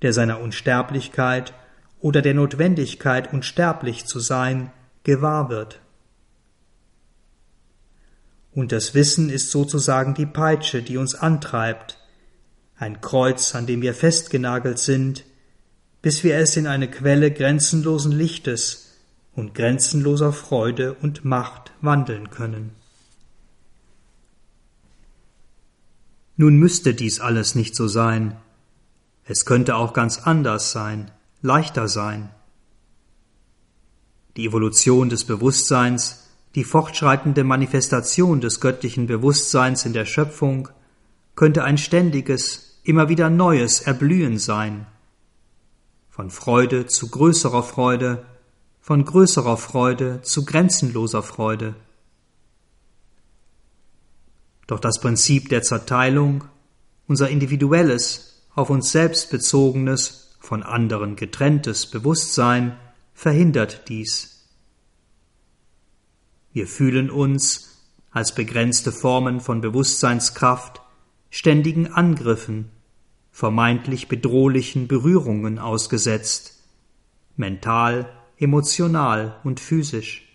der 0.00 0.12
seiner 0.12 0.40
Unsterblichkeit 0.40 1.52
oder 2.00 2.22
der 2.22 2.34
Notwendigkeit, 2.34 3.32
unsterblich 3.32 4.06
zu 4.06 4.18
sein, 4.18 4.72
gewahr 5.04 5.50
wird. 5.50 5.80
Und 8.52 8.72
das 8.72 8.94
Wissen 8.94 9.30
ist 9.30 9.50
sozusagen 9.50 10.14
die 10.14 10.26
Peitsche, 10.26 10.82
die 10.82 10.96
uns 10.96 11.14
antreibt, 11.14 11.98
ein 12.76 13.00
Kreuz, 13.00 13.54
an 13.54 13.66
dem 13.66 13.80
wir 13.80 13.94
festgenagelt 13.94 14.78
sind, 14.78 15.24
bis 16.02 16.24
wir 16.24 16.36
es 16.36 16.56
in 16.56 16.66
eine 16.66 16.90
Quelle 16.90 17.30
grenzenlosen 17.30 18.12
Lichtes 18.12 18.98
und 19.34 19.54
grenzenloser 19.54 20.32
Freude 20.32 20.94
und 20.94 21.24
Macht 21.24 21.72
wandeln 21.80 22.30
können. 22.30 22.72
Nun 26.36 26.56
müsste 26.56 26.92
dies 26.92 27.20
alles 27.20 27.54
nicht 27.54 27.76
so 27.76 27.86
sein. 27.86 28.36
Es 29.24 29.44
könnte 29.44 29.76
auch 29.76 29.92
ganz 29.92 30.18
anders 30.18 30.72
sein, 30.72 31.12
leichter 31.40 31.86
sein. 31.86 32.30
Die 34.36 34.46
Evolution 34.46 35.08
des 35.08 35.24
Bewusstseins, 35.24 36.30
die 36.54 36.64
fortschreitende 36.64 37.44
Manifestation 37.44 38.40
des 38.40 38.60
göttlichen 38.60 39.06
Bewusstseins 39.06 39.84
in 39.86 39.92
der 39.92 40.04
Schöpfung, 40.04 40.68
könnte 41.36 41.64
ein 41.64 41.78
ständiges, 41.78 42.80
immer 42.82 43.08
wieder 43.08 43.30
neues 43.30 43.82
Erblühen 43.82 44.38
sein, 44.38 44.86
von 46.12 46.28
Freude 46.28 46.86
zu 46.86 47.08
größerer 47.08 47.62
Freude, 47.62 48.26
von 48.82 49.02
größerer 49.02 49.56
Freude 49.56 50.20
zu 50.20 50.44
grenzenloser 50.44 51.22
Freude. 51.22 51.74
Doch 54.66 54.78
das 54.78 55.00
Prinzip 55.00 55.48
der 55.48 55.62
Zerteilung, 55.62 56.44
unser 57.08 57.30
individuelles, 57.30 58.42
auf 58.54 58.68
uns 58.68 58.92
selbst 58.92 59.30
bezogenes, 59.30 60.36
von 60.38 60.62
anderen 60.62 61.16
getrenntes 61.16 61.86
Bewusstsein 61.86 62.76
verhindert 63.14 63.88
dies. 63.88 64.50
Wir 66.52 66.66
fühlen 66.66 67.10
uns 67.10 67.86
als 68.10 68.34
begrenzte 68.34 68.92
Formen 68.92 69.40
von 69.40 69.62
Bewusstseinskraft 69.62 70.82
ständigen 71.30 71.90
Angriffen, 71.90 72.70
vermeintlich 73.32 74.08
bedrohlichen 74.08 74.86
Berührungen 74.86 75.58
ausgesetzt, 75.58 76.62
mental, 77.36 78.12
emotional 78.38 79.40
und 79.42 79.58
physisch. 79.58 80.28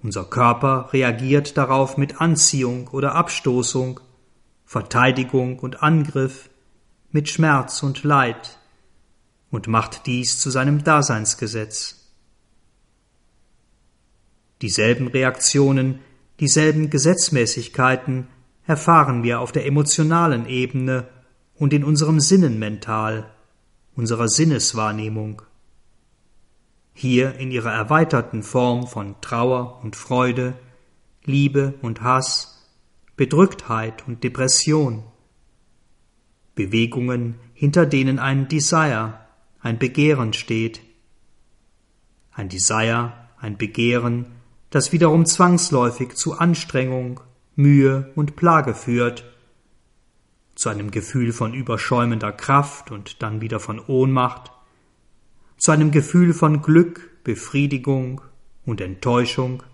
Unser 0.00 0.24
Körper 0.24 0.90
reagiert 0.92 1.56
darauf 1.56 1.96
mit 1.96 2.20
Anziehung 2.20 2.86
oder 2.88 3.16
Abstoßung, 3.16 4.00
Verteidigung 4.64 5.58
und 5.58 5.82
Angriff, 5.82 6.48
mit 7.10 7.28
Schmerz 7.28 7.82
und 7.82 8.04
Leid 8.04 8.58
und 9.50 9.66
macht 9.66 10.06
dies 10.06 10.38
zu 10.38 10.50
seinem 10.50 10.84
Daseinsgesetz. 10.84 12.12
Dieselben 14.62 15.08
Reaktionen, 15.08 16.00
dieselben 16.38 16.90
Gesetzmäßigkeiten 16.90 18.28
erfahren 18.68 19.22
wir 19.22 19.40
auf 19.40 19.50
der 19.50 19.64
emotionalen 19.64 20.46
Ebene 20.46 21.08
und 21.54 21.72
in 21.72 21.82
unserem 21.82 22.20
Sinnenmental, 22.20 23.30
unserer 23.96 24.28
Sinneswahrnehmung. 24.28 25.40
Hier 26.92 27.36
in 27.36 27.50
ihrer 27.50 27.72
erweiterten 27.72 28.42
Form 28.42 28.86
von 28.86 29.18
Trauer 29.22 29.80
und 29.82 29.96
Freude, 29.96 30.52
Liebe 31.24 31.74
und 31.80 32.02
Hass, 32.02 32.68
Bedrücktheit 33.16 34.06
und 34.06 34.22
Depression. 34.22 35.02
Bewegungen, 36.54 37.36
hinter 37.54 37.86
denen 37.86 38.18
ein 38.18 38.48
Desire, 38.48 39.14
ein 39.60 39.78
Begehren 39.78 40.34
steht. 40.34 40.82
Ein 42.32 42.50
Desire, 42.50 43.14
ein 43.40 43.56
Begehren, 43.56 44.26
das 44.68 44.92
wiederum 44.92 45.24
zwangsläufig 45.24 46.16
zu 46.16 46.38
Anstrengung, 46.38 47.20
Mühe 47.58 48.12
und 48.14 48.36
Plage 48.36 48.72
führt, 48.72 49.24
zu 50.54 50.68
einem 50.68 50.92
Gefühl 50.92 51.32
von 51.32 51.54
überschäumender 51.54 52.30
Kraft 52.30 52.92
und 52.92 53.20
dann 53.20 53.40
wieder 53.40 53.58
von 53.58 53.80
Ohnmacht, 53.80 54.52
zu 55.56 55.72
einem 55.72 55.90
Gefühl 55.90 56.34
von 56.34 56.62
Glück, 56.62 57.10
Befriedigung 57.24 58.20
und 58.64 58.80
Enttäuschung, 58.80 59.64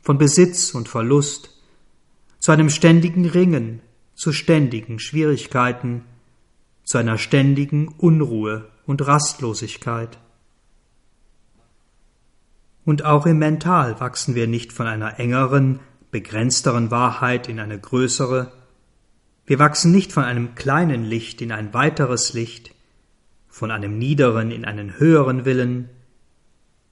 von 0.00 0.16
Besitz 0.16 0.74
und 0.74 0.88
Verlust, 0.88 1.60
zu 2.38 2.52
einem 2.52 2.70
ständigen 2.70 3.26
Ringen, 3.26 3.80
zu 4.14 4.32
ständigen 4.32 5.00
Schwierigkeiten, 5.00 6.04
zu 6.84 6.98
einer 6.98 7.18
ständigen 7.18 7.88
Unruhe 7.88 8.70
und 8.86 9.04
Rastlosigkeit. 9.04 10.20
Und 12.84 13.04
auch 13.04 13.26
im 13.26 13.38
Mental 13.38 13.98
wachsen 13.98 14.36
wir 14.36 14.46
nicht 14.46 14.72
von 14.72 14.86
einer 14.86 15.18
engeren, 15.18 15.80
begrenzteren 16.12 16.90
Wahrheit 16.90 17.48
in 17.48 17.58
eine 17.58 17.80
größere. 17.80 18.52
Wir 19.46 19.58
wachsen 19.58 19.90
nicht 19.90 20.12
von 20.12 20.22
einem 20.22 20.54
kleinen 20.54 21.04
Licht 21.04 21.40
in 21.40 21.50
ein 21.50 21.74
weiteres 21.74 22.34
Licht, 22.34 22.74
von 23.48 23.70
einem 23.70 23.98
niederen 23.98 24.50
in 24.50 24.64
einen 24.64 24.98
höheren 24.98 25.44
Willen, 25.44 25.88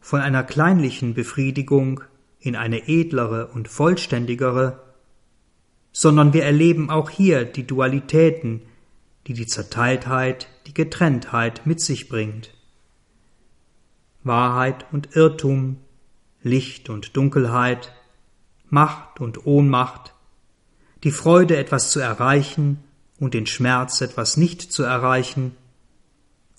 von 0.01 0.21
einer 0.21 0.43
kleinlichen 0.43 1.15
Befriedigung 1.15 2.01
in 2.41 2.57
eine 2.57 2.89
edlere 2.89 3.49
und 3.49 3.69
vollständigere, 3.69 4.83
sondern 5.93 6.33
wir 6.33 6.45
erleben 6.45 6.89
auch 6.89 7.11
hier 7.11 7.45
die 7.45 7.67
Dualitäten, 7.67 8.63
die 9.27 9.35
die 9.35 9.47
Zerteiltheit, 9.47 10.49
die 10.67 10.73
Getrenntheit 10.73 11.67
mit 11.67 11.83
sich 11.83 12.09
bringt. 12.09 12.55
Wahrheit 14.25 14.87
und 14.93 15.15
Irrtum, 15.15 15.77
Licht 16.43 16.89
und 16.89 17.17
Dunkelheit, 17.19 17.93
Macht 18.71 19.21
und 19.21 19.47
Ohnmacht, 19.47 20.15
die 21.05 21.11
Freude 21.13 21.57
etwas 21.57 21.91
zu 21.91 22.01
erreichen 22.01 22.83
und 23.19 23.35
den 23.35 23.47
Schmerz 23.47 24.01
etwas 24.01 24.37
nicht 24.37 24.73
zu 24.73 24.83
erreichen, 24.83 25.57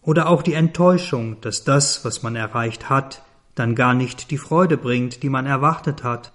oder 0.03 0.29
auch 0.29 0.41
die 0.41 0.53
Enttäuschung, 0.53 1.39
dass 1.41 1.63
das, 1.63 2.03
was 2.03 2.23
man 2.23 2.35
erreicht 2.35 2.89
hat, 2.89 3.23
dann 3.55 3.75
gar 3.75 3.93
nicht 3.93 4.31
die 4.31 4.37
Freude 4.37 4.77
bringt, 4.77 5.21
die 5.23 5.29
man 5.29 5.45
erwartet 5.45 6.03
hat. 6.03 6.33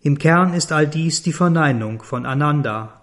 Im 0.00 0.18
Kern 0.18 0.52
ist 0.54 0.72
all 0.72 0.88
dies 0.88 1.22
die 1.22 1.32
Verneinung 1.32 2.02
von 2.02 2.26
Ananda, 2.26 3.02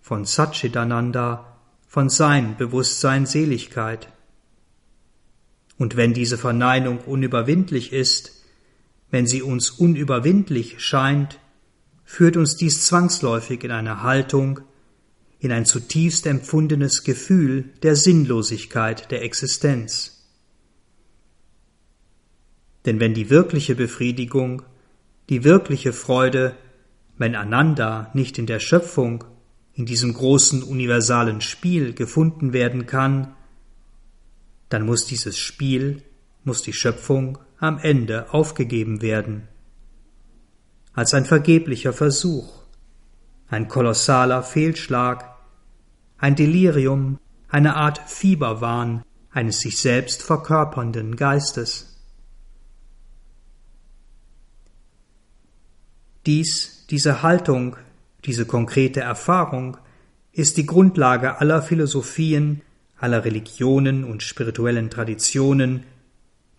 von 0.00 0.24
Satchitananda, 0.24 1.44
von 1.86 2.08
Sein, 2.08 2.56
Bewusstsein, 2.56 3.26
Seligkeit. 3.26 4.08
Und 5.78 5.96
wenn 5.96 6.12
diese 6.12 6.36
Verneinung 6.36 6.98
unüberwindlich 6.98 7.92
ist, 7.92 8.42
wenn 9.10 9.26
sie 9.26 9.42
uns 9.42 9.70
unüberwindlich 9.70 10.80
scheint, 10.80 11.38
führt 12.04 12.36
uns 12.36 12.56
dies 12.56 12.84
zwangsläufig 12.86 13.64
in 13.64 13.70
eine 13.70 14.02
Haltung, 14.02 14.60
in 15.38 15.52
ein 15.52 15.64
zutiefst 15.64 16.26
empfundenes 16.26 17.04
Gefühl 17.04 17.70
der 17.82 17.94
Sinnlosigkeit 17.94 19.10
der 19.10 19.22
Existenz. 19.22 20.26
Denn 22.84 23.00
wenn 23.00 23.14
die 23.14 23.30
wirkliche 23.30 23.74
Befriedigung, 23.74 24.62
die 25.28 25.44
wirkliche 25.44 25.92
Freude, 25.92 26.56
wenn 27.18 27.34
Ananda 27.34 28.10
nicht 28.14 28.38
in 28.38 28.46
der 28.46 28.60
Schöpfung, 28.60 29.24
in 29.74 29.86
diesem 29.86 30.12
großen 30.12 30.62
universalen 30.62 31.40
Spiel 31.40 31.92
gefunden 31.92 32.52
werden 32.52 32.86
kann, 32.86 33.34
dann 34.68 34.84
muss 34.84 35.06
dieses 35.06 35.38
Spiel, 35.38 36.02
muss 36.44 36.62
die 36.62 36.72
Schöpfung 36.72 37.38
am 37.58 37.78
Ende 37.78 38.32
aufgegeben 38.32 39.02
werden. 39.02 39.48
Als 40.92 41.14
ein 41.14 41.24
vergeblicher 41.24 41.92
Versuch, 41.92 42.62
ein 43.48 43.68
kolossaler 43.68 44.42
Fehlschlag, 44.42 45.36
ein 46.18 46.34
Delirium, 46.34 47.18
eine 47.48 47.76
Art 47.76 47.98
Fieberwahn 48.06 49.02
eines 49.30 49.60
sich 49.60 49.78
selbst 49.78 50.22
verkörpernden 50.22 51.16
Geistes. 51.16 51.96
Dies, 56.26 56.86
diese 56.90 57.22
Haltung, 57.22 57.76
diese 58.24 58.44
konkrete 58.44 59.00
Erfahrung 59.00 59.78
ist 60.32 60.56
die 60.56 60.66
Grundlage 60.66 61.40
aller 61.40 61.62
Philosophien, 61.62 62.62
aller 62.98 63.24
Religionen 63.24 64.04
und 64.04 64.22
spirituellen 64.22 64.90
Traditionen, 64.90 65.84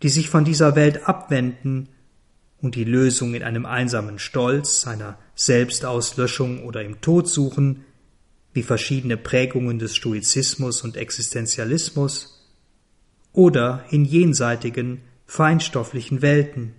die 0.01 0.09
sich 0.09 0.29
von 0.29 0.45
dieser 0.45 0.75
Welt 0.75 1.07
abwenden 1.07 1.89
und 2.61 2.75
die 2.75 2.83
Lösung 2.83 3.33
in 3.33 3.43
einem 3.43 3.65
einsamen 3.65 4.19
Stolz, 4.19 4.87
einer 4.87 5.17
Selbstauslöschung 5.35 6.63
oder 6.63 6.83
im 6.83 7.01
Tod 7.01 7.27
suchen, 7.27 7.85
wie 8.53 8.63
verschiedene 8.63 9.17
Prägungen 9.17 9.79
des 9.79 9.95
Stoizismus 9.95 10.81
und 10.81 10.97
Existenzialismus, 10.97 12.35
oder 13.31 13.85
in 13.89 14.05
jenseitigen, 14.05 15.01
feinstofflichen 15.25 16.21
Welten, 16.21 16.73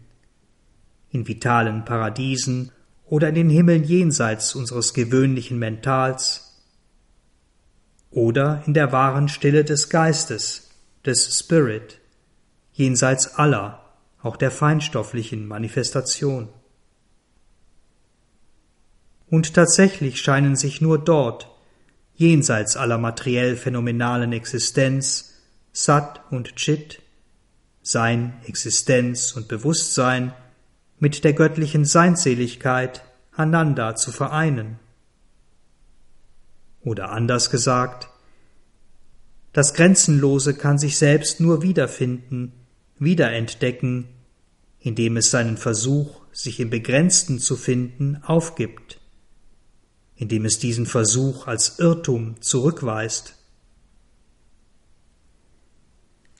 in 1.10 1.28
vitalen 1.28 1.84
Paradiesen 1.84 2.72
oder 3.06 3.28
in 3.28 3.34
den 3.34 3.50
Himmeln 3.50 3.84
jenseits 3.84 4.54
unseres 4.54 4.94
gewöhnlichen 4.94 5.58
Mentals, 5.58 6.49
oder 8.10 8.62
in 8.66 8.74
der 8.74 8.92
wahren 8.92 9.28
Stille 9.28 9.64
des 9.64 9.88
Geistes, 9.88 10.70
des 11.04 11.38
Spirit, 11.38 11.98
jenseits 12.72 13.34
aller, 13.34 13.84
auch 14.22 14.36
der 14.36 14.50
feinstofflichen 14.50 15.46
Manifestation. 15.46 16.48
Und 19.28 19.54
tatsächlich 19.54 20.20
scheinen 20.20 20.56
sich 20.56 20.80
nur 20.80 20.98
dort, 20.98 21.48
jenseits 22.16 22.76
aller 22.76 22.98
materiell 22.98 23.56
phänomenalen 23.56 24.32
Existenz, 24.32 25.34
Sat 25.72 26.20
und 26.30 26.56
Chit, 26.56 27.00
Sein, 27.82 28.34
Existenz 28.44 29.32
und 29.32 29.46
Bewusstsein, 29.48 30.34
mit 30.98 31.24
der 31.24 31.32
göttlichen 31.32 31.84
Seinseligkeit 31.84 33.02
Ananda 33.32 33.94
zu 33.94 34.12
vereinen. 34.12 34.78
Oder 36.82 37.10
anders 37.10 37.50
gesagt, 37.50 38.08
das 39.52 39.74
Grenzenlose 39.74 40.54
kann 40.54 40.78
sich 40.78 40.96
selbst 40.96 41.40
nur 41.40 41.62
wiederfinden, 41.62 42.52
wiederentdecken, 42.98 44.08
indem 44.78 45.16
es 45.16 45.30
seinen 45.30 45.56
Versuch, 45.56 46.20
sich 46.32 46.60
im 46.60 46.70
Begrenzten 46.70 47.38
zu 47.40 47.56
finden, 47.56 48.22
aufgibt, 48.22 49.00
indem 50.16 50.44
es 50.44 50.58
diesen 50.58 50.86
Versuch 50.86 51.46
als 51.46 51.78
Irrtum 51.78 52.40
zurückweist. 52.40 53.34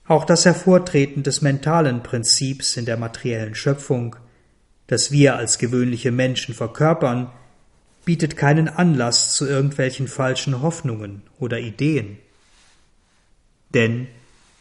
Auch 0.05 0.25
das 0.25 0.45
Hervortreten 0.45 1.23
des 1.23 1.41
mentalen 1.41 2.03
Prinzips 2.03 2.77
in 2.77 2.85
der 2.85 2.97
materiellen 2.97 3.55
Schöpfung, 3.55 4.15
das 4.87 5.11
wir 5.11 5.35
als 5.35 5.57
gewöhnliche 5.57 6.11
Menschen 6.11 6.55
verkörpern, 6.55 7.31
bietet 8.05 8.37
keinen 8.37 8.67
Anlass 8.67 9.35
zu 9.35 9.47
irgendwelchen 9.47 10.07
falschen 10.07 10.61
Hoffnungen 10.61 11.23
oder 11.39 11.59
Ideen. 11.59 12.17
Denn, 13.73 14.07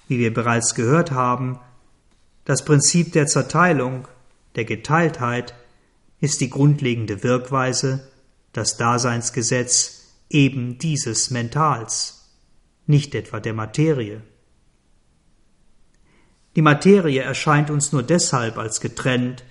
wie 0.09 0.19
wir 0.19 0.33
bereits 0.33 0.75
gehört 0.75 1.11
haben, 1.11 1.59
das 2.45 2.65
Prinzip 2.65 3.13
der 3.13 3.27
Zerteilung, 3.27 4.09
der 4.57 4.65
Geteiltheit, 4.65 5.55
ist 6.21 6.41
die 6.41 6.51
grundlegende 6.51 7.23
Wirkweise, 7.23 8.09
das 8.53 8.77
Daseinsgesetz 8.77 10.01
eben 10.29 10.79
dieses 10.79 11.31
Mentals, 11.31 12.29
nicht 12.87 13.15
etwa 13.15 13.41
der 13.41 13.55
Materie. 13.55 14.23
Die 16.57 16.63
Materie 16.63 17.23
erscheint 17.23 17.71
uns 17.71 17.93
nur 17.93 18.03
deshalb 18.03 18.59
als 18.59 18.81
getrennt, 18.81 19.45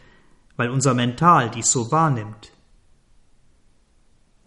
weil 0.57 0.69
unser 0.69 0.93
Mental 0.93 1.49
dies 1.49 1.71
so 1.71 1.91
wahrnimmt. 1.91 2.51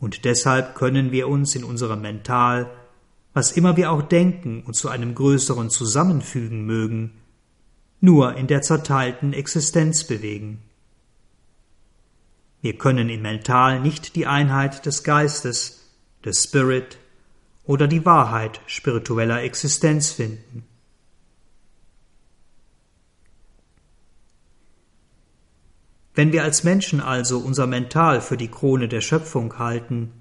Und 0.03 0.25
deshalb 0.25 0.75
können 0.75 1.13
wir 1.13 1.29
uns 1.29 1.55
in 1.55 1.63
unserem 1.63 2.01
Mental, 2.01 2.69
was 3.35 3.53
immer 3.53 3.77
wir 3.77 3.93
auch 3.93 4.03
denken 4.03 4.65
und 4.67 4.75
zu 4.75 4.89
einem 4.89 5.15
größeren 5.15 5.71
zusammenfügen 5.71 6.67
mögen, 6.67 7.13
nur 8.01 8.35
in 8.35 8.49
der 8.49 8.63
zerteilten 8.63 9.33
Existenz 9.33 10.03
bewegen. 10.03 10.61
Wir 12.63 12.77
können 12.79 13.11
im 13.11 13.23
Mental 13.23 13.79
nicht 13.79 14.17
die 14.17 14.27
Einheit 14.27 14.87
des 14.87 15.05
Geistes, 15.05 15.89
des 16.25 16.43
Spirit 16.43 16.99
oder 17.63 17.87
die 17.87 18.05
Wahrheit 18.05 18.61
spiritueller 18.67 19.41
Existenz 19.45 20.11
finden. 20.11 20.65
Wenn 26.15 26.33
wir 26.33 26.43
als 26.43 26.63
Menschen 26.63 27.01
also 27.01 27.39
unser 27.39 27.67
Mental 27.67 28.21
für 28.21 28.37
die 28.37 28.51
Krone 28.51 28.89
der 28.89 29.01
Schöpfung 29.01 29.59
halten, 29.59 30.13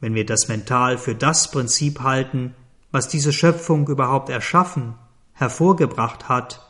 wenn 0.00 0.14
wir 0.14 0.24
das 0.24 0.48
Mental 0.48 0.98
für 0.98 1.14
das 1.14 1.50
Prinzip 1.50 2.00
halten, 2.00 2.54
was 2.90 3.08
diese 3.08 3.32
Schöpfung 3.32 3.86
überhaupt 3.88 4.30
erschaffen, 4.30 4.94
hervorgebracht 5.32 6.28
hat, 6.28 6.60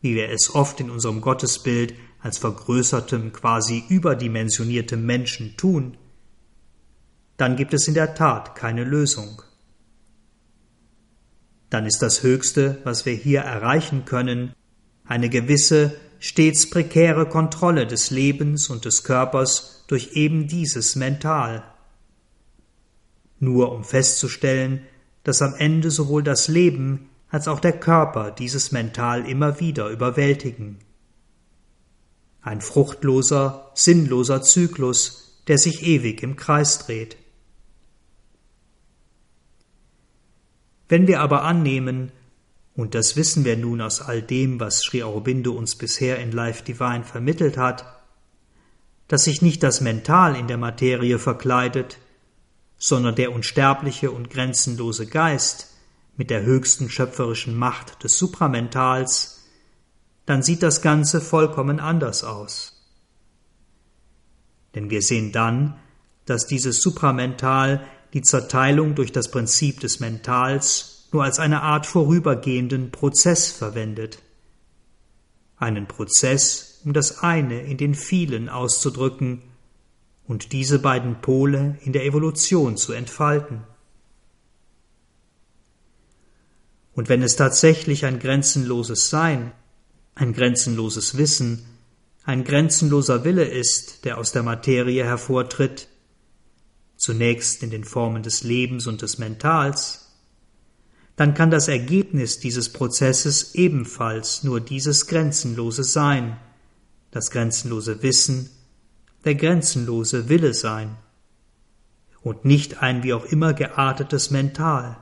wie 0.00 0.14
wir 0.14 0.30
es 0.30 0.54
oft 0.54 0.80
in 0.80 0.90
unserem 0.90 1.20
Gottesbild 1.20 1.94
als 2.20 2.38
vergrößertem, 2.38 3.32
quasi 3.32 3.84
überdimensioniertem 3.88 5.04
Menschen 5.04 5.56
tun, 5.56 5.96
dann 7.36 7.56
gibt 7.56 7.74
es 7.74 7.88
in 7.88 7.94
der 7.94 8.14
Tat 8.14 8.54
keine 8.54 8.84
Lösung. 8.84 9.42
Dann 11.70 11.86
ist 11.86 12.02
das 12.02 12.22
Höchste, 12.22 12.80
was 12.84 13.04
wir 13.04 13.14
hier 13.14 13.40
erreichen 13.40 14.04
können, 14.04 14.52
eine 15.06 15.28
gewisse 15.28 15.96
stets 16.18 16.68
prekäre 16.70 17.28
Kontrolle 17.28 17.86
des 17.86 18.10
Lebens 18.10 18.70
und 18.70 18.84
des 18.84 19.04
Körpers 19.04 19.84
durch 19.86 20.12
eben 20.12 20.48
dieses 20.48 20.96
Mental. 20.96 21.64
Nur 23.40 23.72
um 23.72 23.84
festzustellen, 23.84 24.86
dass 25.22 25.42
am 25.42 25.54
Ende 25.54 25.90
sowohl 25.90 26.22
das 26.22 26.48
Leben 26.48 27.08
als 27.28 27.48
auch 27.48 27.60
der 27.60 27.72
Körper 27.72 28.30
dieses 28.30 28.72
Mental 28.72 29.28
immer 29.28 29.58
wieder 29.60 29.88
überwältigen. 29.88 30.78
Ein 32.42 32.60
fruchtloser, 32.60 33.70
sinnloser 33.74 34.42
Zyklus, 34.42 35.42
der 35.48 35.58
sich 35.58 35.82
ewig 35.82 36.22
im 36.22 36.36
Kreis 36.36 36.78
dreht. 36.86 37.16
Wenn 40.88 41.06
wir 41.06 41.20
aber 41.20 41.42
annehmen, 41.42 42.12
und 42.76 42.94
das 42.94 43.16
wissen 43.16 43.44
wir 43.44 43.56
nun 43.56 43.80
aus 43.80 44.00
all 44.00 44.20
dem, 44.20 44.58
was 44.58 44.80
Sri 44.80 45.02
Aurobindo 45.02 45.52
uns 45.52 45.76
bisher 45.76 46.18
in 46.18 46.32
Life 46.32 46.64
Divine 46.64 47.04
vermittelt 47.04 47.56
hat, 47.56 47.84
dass 49.06 49.24
sich 49.24 49.42
nicht 49.42 49.62
das 49.62 49.80
Mental 49.80 50.34
in 50.34 50.48
der 50.48 50.58
Materie 50.58 51.18
verkleidet, 51.18 51.98
sondern 52.76 53.14
der 53.14 53.32
unsterbliche 53.32 54.10
und 54.10 54.30
grenzenlose 54.30 55.06
Geist 55.06 55.72
mit 56.16 56.30
der 56.30 56.42
höchsten 56.42 56.90
schöpferischen 56.90 57.56
Macht 57.56 58.02
des 58.02 58.18
Supramentals, 58.18 59.44
dann 60.26 60.42
sieht 60.42 60.62
das 60.62 60.82
Ganze 60.82 61.20
vollkommen 61.20 61.80
anders 61.80 62.24
aus. 62.24 62.84
Denn 64.74 64.90
wir 64.90 65.02
sehen 65.02 65.30
dann, 65.30 65.78
dass 66.24 66.46
dieses 66.46 66.80
Supramental 66.80 67.86
die 68.14 68.22
Zerteilung 68.22 68.94
durch 68.94 69.12
das 69.12 69.30
Prinzip 69.30 69.80
des 69.80 70.00
Mentals 70.00 70.93
nur 71.14 71.22
als 71.22 71.38
eine 71.38 71.62
Art 71.62 71.86
vorübergehenden 71.86 72.90
Prozess 72.90 73.52
verwendet. 73.52 74.18
Einen 75.56 75.86
Prozess, 75.86 76.80
um 76.84 76.92
das 76.92 77.20
eine 77.20 77.62
in 77.62 77.76
den 77.76 77.94
vielen 77.94 78.48
auszudrücken 78.48 79.40
und 80.26 80.50
diese 80.50 80.80
beiden 80.80 81.20
Pole 81.20 81.78
in 81.82 81.92
der 81.92 82.04
Evolution 82.04 82.76
zu 82.76 82.92
entfalten. 82.92 83.62
Und 86.94 87.08
wenn 87.08 87.22
es 87.22 87.36
tatsächlich 87.36 88.04
ein 88.04 88.18
grenzenloses 88.18 89.08
Sein, 89.08 89.52
ein 90.16 90.32
grenzenloses 90.32 91.16
Wissen, 91.16 91.64
ein 92.24 92.42
grenzenloser 92.42 93.24
Wille 93.24 93.44
ist, 93.44 94.04
der 94.04 94.18
aus 94.18 94.32
der 94.32 94.42
Materie 94.42 95.04
hervortritt, 95.04 95.86
zunächst 96.96 97.62
in 97.62 97.70
den 97.70 97.84
Formen 97.84 98.24
des 98.24 98.42
Lebens 98.42 98.88
und 98.88 99.02
des 99.02 99.18
Mentals, 99.18 100.03
dann 101.16 101.34
kann 101.34 101.50
das 101.50 101.68
Ergebnis 101.68 102.40
dieses 102.40 102.72
Prozesses 102.72 103.54
ebenfalls 103.54 104.42
nur 104.42 104.60
dieses 104.60 105.06
grenzenlose 105.06 105.84
Sein, 105.84 106.36
das 107.10 107.30
grenzenlose 107.30 108.02
Wissen, 108.02 108.50
der 109.24 109.36
grenzenlose 109.36 110.28
Wille 110.28 110.54
sein. 110.54 110.96
Und 112.22 112.44
nicht 112.44 112.82
ein 112.82 113.02
wie 113.02 113.12
auch 113.12 113.26
immer 113.26 113.52
geartetes 113.52 114.30
Mental, 114.30 114.96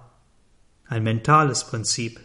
ein 0.87 1.03
mentales 1.03 1.65
Prinzip. 1.65 2.21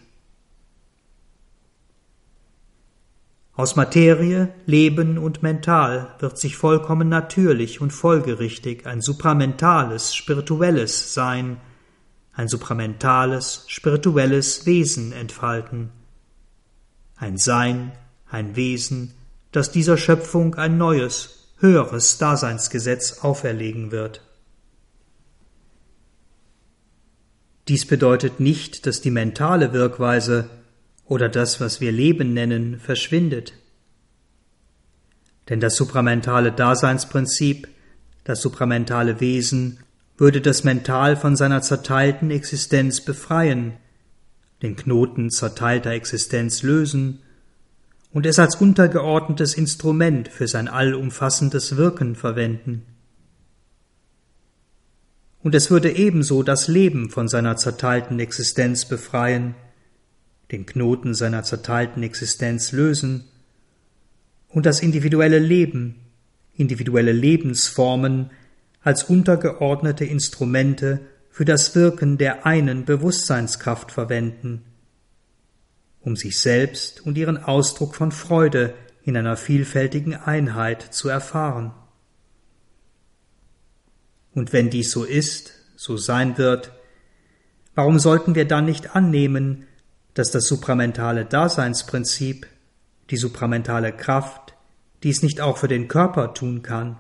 Aus 3.54 3.76
Materie, 3.76 4.54
Leben 4.66 5.18
und 5.18 5.42
Mental 5.42 6.16
wird 6.20 6.38
sich 6.38 6.58
vollkommen 6.58 7.10
natürlich 7.10 7.80
und 7.80 7.92
folgerichtig 7.92 8.86
ein 8.86 9.02
supramentales, 9.02 10.16
spirituelles 10.16 11.14
Sein, 11.14 11.58
ein 12.38 12.48
supramentales, 12.48 13.64
spirituelles 13.66 14.68
Wesen 14.68 15.12
entfalten. 15.12 15.90
Ein 17.16 17.38
Sein, 17.38 17.94
ein 18.30 18.56
Wesen, 18.56 19.16
das 19.52 19.72
dieser 19.72 19.98
Schöpfung 19.98 20.54
ein 20.54 20.78
neues, 20.78 21.56
höheres 21.58 22.20
Daseinsgesetz 22.20 23.24
auferlegen 23.24 23.92
wird. 23.92 24.22
Dies 27.68 27.88
bedeutet 27.88 28.40
nicht, 28.40 28.86
dass 28.86 29.02
die 29.02 29.10
mentale 29.10 29.74
Wirkweise 29.74 30.48
oder 31.06 31.30
das, 31.30 31.60
was 31.60 31.82
wir 31.82 31.92
Leben 31.92 32.36
nennen, 32.36 32.80
verschwindet. 32.80 33.54
Denn 35.50 35.60
das 35.60 35.76
supramentale 35.76 36.52
Daseinsprinzip, 36.52 37.68
das 38.26 38.42
supramentale 38.42 39.20
Wesen 39.22 39.80
würde 40.18 40.42
das 40.42 40.64
Mental 40.64 41.16
von 41.16 41.36
seiner 41.36 41.62
zerteilten 41.62 42.32
Existenz 42.32 43.02
befreien, 43.02 43.74
den 44.64 44.76
Knoten 44.76 45.30
zerteilter 45.30 45.92
Existenz 45.92 46.64
lösen 46.64 47.20
und 48.12 48.26
es 48.26 48.40
als 48.40 48.56
untergeordnetes 48.56 49.54
Instrument 49.54 50.28
für 50.28 50.48
sein 50.48 50.68
allumfassendes 50.68 51.78
Wirken 51.78 52.16
verwenden. 52.16 52.84
Und 55.44 55.54
es 55.54 55.70
würde 55.70 55.96
ebenso 55.96 56.42
das 56.42 56.68
Leben 56.68 57.12
von 57.12 57.28
seiner 57.28 57.56
zerteilten 57.58 58.20
Existenz 58.20 58.86
befreien, 58.86 59.56
den 60.52 60.66
Knoten 60.66 61.14
seiner 61.14 61.44
zerteilten 61.44 62.02
Existenz 62.02 62.72
lösen 62.72 63.26
und 64.50 64.66
das 64.66 64.80
individuelle 64.80 65.40
Leben, 65.40 65.96
individuelle 66.56 67.12
Lebensformen 67.12 68.32
als 68.88 69.04
untergeordnete 69.04 70.06
Instrumente 70.06 71.02
für 71.30 71.44
das 71.44 71.76
Wirken 71.76 72.18
der 72.18 72.46
einen 72.46 72.86
Bewusstseinskraft 72.86 73.92
verwenden, 73.92 74.64
um 76.00 76.16
sich 76.16 76.40
selbst 76.40 77.06
und 77.06 77.18
ihren 77.18 77.36
Ausdruck 77.36 77.96
von 77.96 78.14
Freude 78.14 78.74
in 79.04 79.18
einer 79.18 79.36
vielfältigen 79.36 80.16
Einheit 80.16 80.82
zu 80.82 81.10
erfahren. 81.10 81.74
Und 84.34 84.54
wenn 84.54 84.70
dies 84.70 84.90
so 84.92 85.04
ist, 85.04 85.52
so 85.76 85.98
sein 85.98 86.38
wird, 86.38 86.72
warum 87.76 88.00
sollten 88.00 88.36
wir 88.36 88.48
dann 88.48 88.64
nicht 88.64 88.96
annehmen, 88.96 89.68
dass 90.14 90.32
das 90.32 90.46
supramentale 90.46 91.26
Daseinsprinzip, 91.26 92.48
die 93.10 93.18
supramentale 93.18 93.92
Kraft, 93.92 94.54
dies 95.04 95.24
nicht 95.24 95.42
auch 95.42 95.58
für 95.58 95.68
den 95.68 95.90
Körper 95.90 96.34
tun 96.34 96.62
kann? 96.62 97.00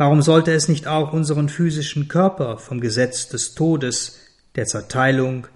Warum 0.00 0.22
sollte 0.22 0.52
es 0.54 0.66
nicht 0.66 0.86
auch 0.86 1.12
unseren 1.12 1.50
physischen 1.50 2.08
Körper 2.08 2.56
vom 2.56 2.80
Gesetz 2.80 3.28
des 3.28 3.54
Todes, 3.54 4.18
der 4.54 4.64
Zerteilung, 4.64 5.46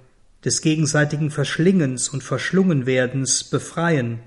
des 0.45 0.61
gegenseitigen 0.61 1.31
Verschlingens 1.31 2.11
und 2.11 2.23
Verschlungenwerdens 2.23 3.45
befreien 3.45 4.21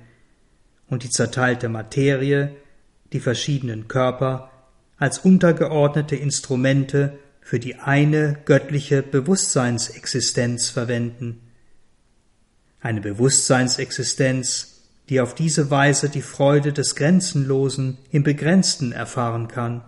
und 0.87 1.03
die 1.03 1.11
zerteilte 1.11 1.69
Materie, 1.69 2.55
die 3.13 3.19
verschiedenen 3.19 3.87
Körper, 3.87 4.49
als 4.97 5.19
untergeordnete 5.19 6.15
Instrumente 6.15 7.19
für 7.39 7.59
die 7.59 7.75
eine 7.75 8.39
göttliche 8.45 9.03
Bewusstseinsexistenz 9.03 10.71
verwenden. 10.71 11.41
Eine 12.81 13.01
Bewusstseinsexistenz, 13.01 14.81
die 15.09 15.21
auf 15.21 15.35
diese 15.35 15.69
Weise 15.69 16.09
die 16.09 16.23
Freude 16.23 16.73
des 16.73 16.95
Grenzenlosen 16.95 17.99
im 18.09 18.23
Begrenzten 18.23 18.93
erfahren 18.93 19.47
kann. 19.47 19.83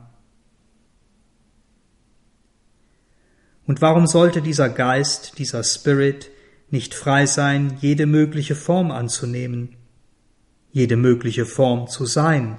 Und 3.70 3.84
warum 3.84 4.07
sollte 4.07 4.41
dieser 4.41 4.67
Geist, 4.67 5.38
dieser 5.38 5.63
Spirit 5.63 6.32
nicht 6.72 6.95
frei 6.95 7.28
sein, 7.28 7.78
jede 7.80 8.07
mögliche 8.07 8.55
Form 8.55 8.89
anzunehmen, 8.89 9.76
jede 10.72 10.97
mögliche 10.97 11.45
Form 11.45 11.88
zu 11.88 12.07
sein, 12.07 12.57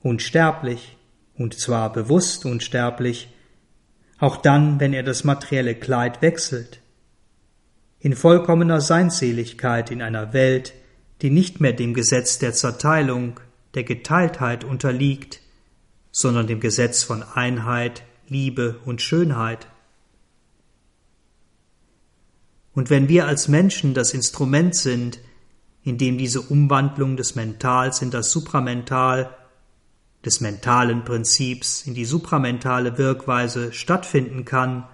unsterblich, 0.00 0.96
und 1.36 1.58
zwar 1.58 1.92
bewusst 1.92 2.46
unsterblich, 2.46 3.34
auch 4.20 4.36
dann, 4.36 4.78
wenn 4.78 4.92
er 4.92 5.02
das 5.02 5.24
materielle 5.24 5.74
Kleid 5.74 6.22
wechselt, 6.22 6.80
in 7.98 8.14
vollkommener 8.14 8.80
Seinseligkeit 8.80 9.90
in 9.90 10.02
einer 10.02 10.32
Welt, 10.32 10.72
die 11.20 11.30
nicht 11.30 11.60
mehr 11.60 11.72
dem 11.72 11.94
Gesetz 11.94 12.38
der 12.38 12.52
Zerteilung, 12.52 13.40
der 13.74 13.82
Geteiltheit 13.82 14.62
unterliegt, 14.62 15.40
sondern 16.12 16.46
dem 16.46 16.60
Gesetz 16.60 17.02
von 17.02 17.24
Einheit, 17.24 18.04
Liebe 18.28 18.80
und 18.84 19.02
Schönheit. 19.02 19.66
Und 22.74 22.90
wenn 22.90 23.08
wir 23.08 23.26
als 23.26 23.48
Menschen 23.48 23.94
das 23.94 24.14
Instrument 24.14 24.74
sind, 24.74 25.20
in 25.84 25.98
dem 25.98 26.18
diese 26.18 26.40
Umwandlung 26.40 27.16
des 27.16 27.34
Mentals 27.34 28.02
in 28.02 28.10
das 28.10 28.30
Supramental, 28.30 29.36
des 30.24 30.40
mentalen 30.40 31.04
Prinzips 31.04 31.86
in 31.86 31.94
die 31.94 32.06
supramentale 32.06 32.96
Wirkweise 32.98 33.72
stattfinden 33.72 34.44
kann, 34.44 34.88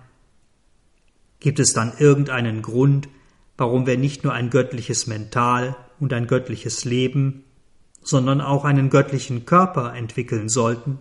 gibt 1.38 1.60
es 1.60 1.72
dann 1.72 1.92
irgendeinen 1.96 2.62
Grund, 2.62 3.08
warum 3.56 3.86
wir 3.86 3.96
nicht 3.96 4.24
nur 4.24 4.32
ein 4.32 4.50
göttliches 4.50 5.06
Mental 5.06 5.76
und 6.00 6.12
ein 6.12 6.26
göttliches 6.26 6.84
Leben, 6.84 7.44
sondern 8.02 8.40
auch 8.40 8.64
einen 8.64 8.90
göttlichen 8.90 9.46
Körper 9.46 9.94
entwickeln 9.94 10.48
sollten? 10.48 10.98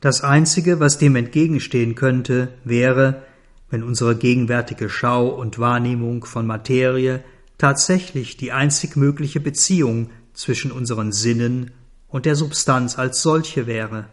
Das 0.00 0.22
Einzige, 0.22 0.80
was 0.80 0.96
dem 0.96 1.14
entgegenstehen 1.14 1.94
könnte, 1.94 2.48
wäre, 2.64 3.22
wenn 3.68 3.82
unsere 3.82 4.16
gegenwärtige 4.16 4.88
Schau 4.88 5.28
und 5.28 5.58
Wahrnehmung 5.58 6.24
von 6.24 6.46
Materie 6.46 7.22
tatsächlich 7.58 8.38
die 8.38 8.52
einzig 8.52 8.96
mögliche 8.96 9.40
Beziehung 9.40 10.10
zwischen 10.32 10.72
unseren 10.72 11.12
Sinnen 11.12 11.72
und 12.08 12.24
der 12.24 12.34
Substanz 12.34 12.98
als 12.98 13.20
solche 13.20 13.66
wäre. 13.66 14.06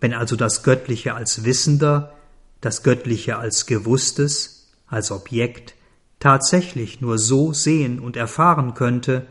Wenn 0.00 0.12
also 0.12 0.34
das 0.34 0.64
Göttliche 0.64 1.14
als 1.14 1.44
Wissender, 1.44 2.16
das 2.60 2.82
Göttliche 2.82 3.38
als 3.38 3.66
Gewusstes, 3.66 4.72
als 4.88 5.12
Objekt 5.12 5.74
tatsächlich 6.18 7.00
nur 7.00 7.16
so 7.16 7.52
sehen 7.52 8.00
und 8.00 8.16
erfahren 8.16 8.74
könnte, 8.74 9.26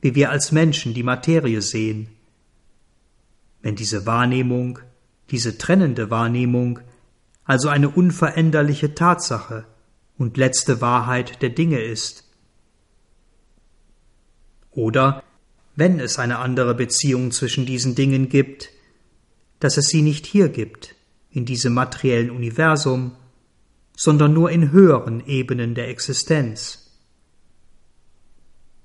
wie 0.00 0.14
wir 0.16 0.30
als 0.30 0.50
Menschen 0.50 0.94
die 0.94 1.04
Materie 1.04 1.62
sehen, 1.62 2.08
wenn 3.66 3.74
diese 3.74 4.06
Wahrnehmung, 4.06 4.78
diese 5.32 5.58
trennende 5.58 6.08
Wahrnehmung, 6.08 6.78
also 7.44 7.68
eine 7.68 7.88
unveränderliche 7.88 8.94
Tatsache 8.94 9.66
und 10.16 10.36
letzte 10.36 10.80
Wahrheit 10.80 11.42
der 11.42 11.50
Dinge 11.50 11.80
ist. 11.80 12.30
Oder 14.70 15.24
wenn 15.74 15.98
es 15.98 16.20
eine 16.20 16.38
andere 16.38 16.76
Beziehung 16.76 17.32
zwischen 17.32 17.66
diesen 17.66 17.96
Dingen 17.96 18.28
gibt, 18.28 18.70
dass 19.58 19.78
es 19.78 19.88
sie 19.88 20.02
nicht 20.02 20.26
hier 20.26 20.48
gibt, 20.48 20.94
in 21.32 21.44
diesem 21.44 21.74
materiellen 21.74 22.30
Universum, 22.30 23.16
sondern 23.96 24.32
nur 24.32 24.52
in 24.52 24.70
höheren 24.70 25.26
Ebenen 25.26 25.74
der 25.74 25.88
Existenz. 25.88 26.96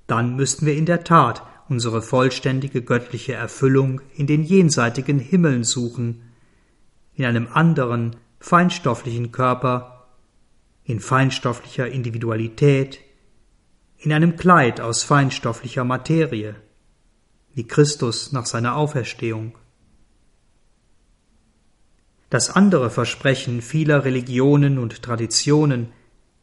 Dann 0.08 0.34
müssten 0.34 0.66
wir 0.66 0.74
in 0.74 0.86
der 0.86 1.04
Tat 1.04 1.44
unsere 1.72 2.02
vollständige 2.02 2.82
göttliche 2.82 3.32
Erfüllung 3.32 4.02
in 4.14 4.26
den 4.26 4.42
jenseitigen 4.42 5.18
Himmeln 5.18 5.64
suchen, 5.64 6.22
in 7.14 7.24
einem 7.24 7.48
anderen, 7.50 8.16
feinstofflichen 8.40 9.32
Körper, 9.32 10.06
in 10.84 11.00
feinstofflicher 11.00 11.88
Individualität, 11.88 13.00
in 13.96 14.12
einem 14.12 14.36
Kleid 14.36 14.82
aus 14.82 15.02
feinstofflicher 15.02 15.84
Materie, 15.84 16.56
wie 17.54 17.66
Christus 17.66 18.32
nach 18.32 18.44
seiner 18.44 18.76
Auferstehung. 18.76 19.56
Das 22.28 22.50
andere 22.50 22.90
Versprechen 22.90 23.62
vieler 23.62 24.04
Religionen 24.04 24.78
und 24.78 25.02
Traditionen, 25.02 25.88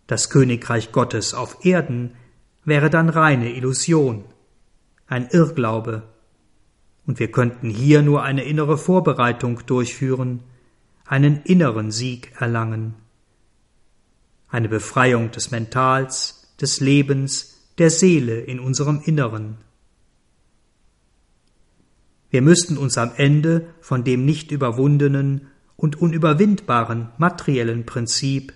das 0.08 0.32
Königreich 0.32 0.92
Gottes 0.92 1.36
auf 1.36 1.64
Erden, 1.66 2.16
wäre 2.66 2.90
dann 2.90 3.10
reine 3.10 3.54
Illusion 3.54 4.24
ein 5.10 5.28
Irrglaube, 5.32 6.04
und 7.06 7.20
wir 7.20 7.32
könnten 7.32 7.72
hier 7.72 8.04
nur 8.04 8.22
eine 8.22 8.44
innere 8.44 8.78
Vorbereitung 8.78 9.66
durchführen, 9.66 10.44
einen 11.06 11.42
inneren 11.42 11.92
Sieg 11.92 12.32
erlangen, 12.40 12.94
eine 14.48 14.70
Befreiung 14.70 15.32
des 15.32 15.50
Mentals, 15.50 16.54
des 16.62 16.80
Lebens, 16.80 17.58
der 17.80 17.90
Seele 17.90 18.40
in 18.40 18.60
unserem 18.60 19.02
Inneren. 19.02 19.58
Wir 22.30 22.44
müssten 22.44 22.78
uns 22.78 22.98
am 23.00 23.12
Ende 23.16 23.74
von 23.82 24.04
dem 24.04 24.24
nicht 24.26 24.52
überwundenen 24.52 25.48
und 25.76 26.00
unüberwindbaren 26.00 27.10
materiellen 27.18 27.88
Prinzip, 27.88 28.54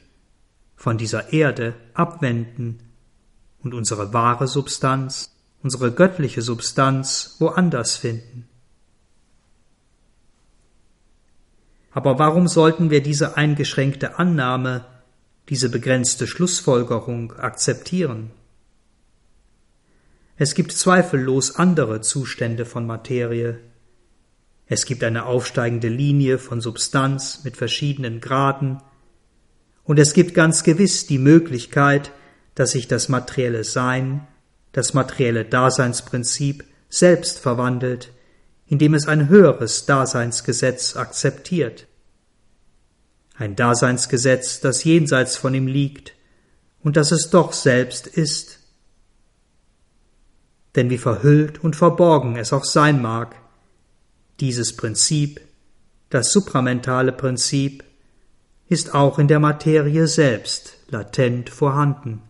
von 0.76 0.98
dieser 0.98 1.34
Erde 1.34 1.74
abwenden 1.94 2.80
und 3.64 3.74
unsere 3.74 4.14
wahre 4.14 4.48
Substanz 4.48 5.34
unsere 5.64 5.94
göttliche 5.94 6.42
Substanz 6.42 7.38
woanders 7.40 7.96
finden. 7.96 8.48
Aber 11.92 12.20
warum 12.20 12.48
sollten 12.48 12.90
wir 12.90 13.02
diese 13.02 13.38
eingeschränkte 13.38 14.20
Annahme, 14.20 14.86
diese 15.50 15.70
begrenzte 15.70 16.28
Schlussfolgerung 16.28 17.34
akzeptieren? 17.34 18.32
Es 20.36 20.56
gibt 20.56 20.72
zweifellos 20.72 21.56
andere 21.56 22.02
Zustände 22.02 22.66
von 22.66 22.86
Materie. 22.86 23.60
Es 24.68 24.86
gibt 24.86 25.04
eine 25.04 25.26
aufsteigende 25.26 25.88
Linie 25.88 26.40
von 26.40 26.60
Substanz 26.60 27.44
mit 27.44 27.56
verschiedenen 27.56 28.20
Graden, 28.20 28.82
und 29.86 30.00
es 30.00 30.14
gibt 30.14 30.34
ganz 30.34 30.64
gewiss 30.64 31.08
die 31.08 31.18
Möglichkeit, 31.18 32.14
dass 32.56 32.72
sich 32.72 32.88
das 32.88 33.10
materielle 33.10 33.66
Sein 33.66 34.26
das 34.74 34.94
materielle 34.94 35.46
Daseinsprinzip 35.46 36.66
selbst 36.90 37.40
verwandelt, 37.40 38.12
indem 38.68 38.94
es 38.94 39.08
ein 39.08 39.30
höheres 39.30 39.86
Daseinsgesetz 39.86 40.96
akzeptiert. 40.96 41.88
Ein 43.36 43.56
Daseinsgesetz, 43.56 44.60
das 44.60 44.84
jenseits 44.84 45.38
von 45.38 45.54
ihm 45.54 45.68
liegt 45.68 46.14
und 46.82 46.98
das 46.98 47.12
es 47.12 47.30
doch 47.30 47.54
selbst 47.54 48.08
ist. 48.08 48.60
Denn 50.76 50.90
wie 50.90 50.98
verhüllt 50.98 51.64
und 51.64 51.76
verborgen 51.76 52.36
es 52.36 52.52
auch 52.52 52.66
sein 52.66 53.02
mag, 53.02 53.36
dieses 54.40 54.76
Prinzip, 54.76 55.40
das 56.10 56.32
supramentale 56.32 57.12
Prinzip, 57.12 57.84
ist 58.68 58.96
auch 58.96 59.20
in 59.20 59.28
der 59.28 59.40
Materie 59.40 60.08
selbst 60.08 60.78
latent 60.88 61.50
vorhanden. 61.50 62.24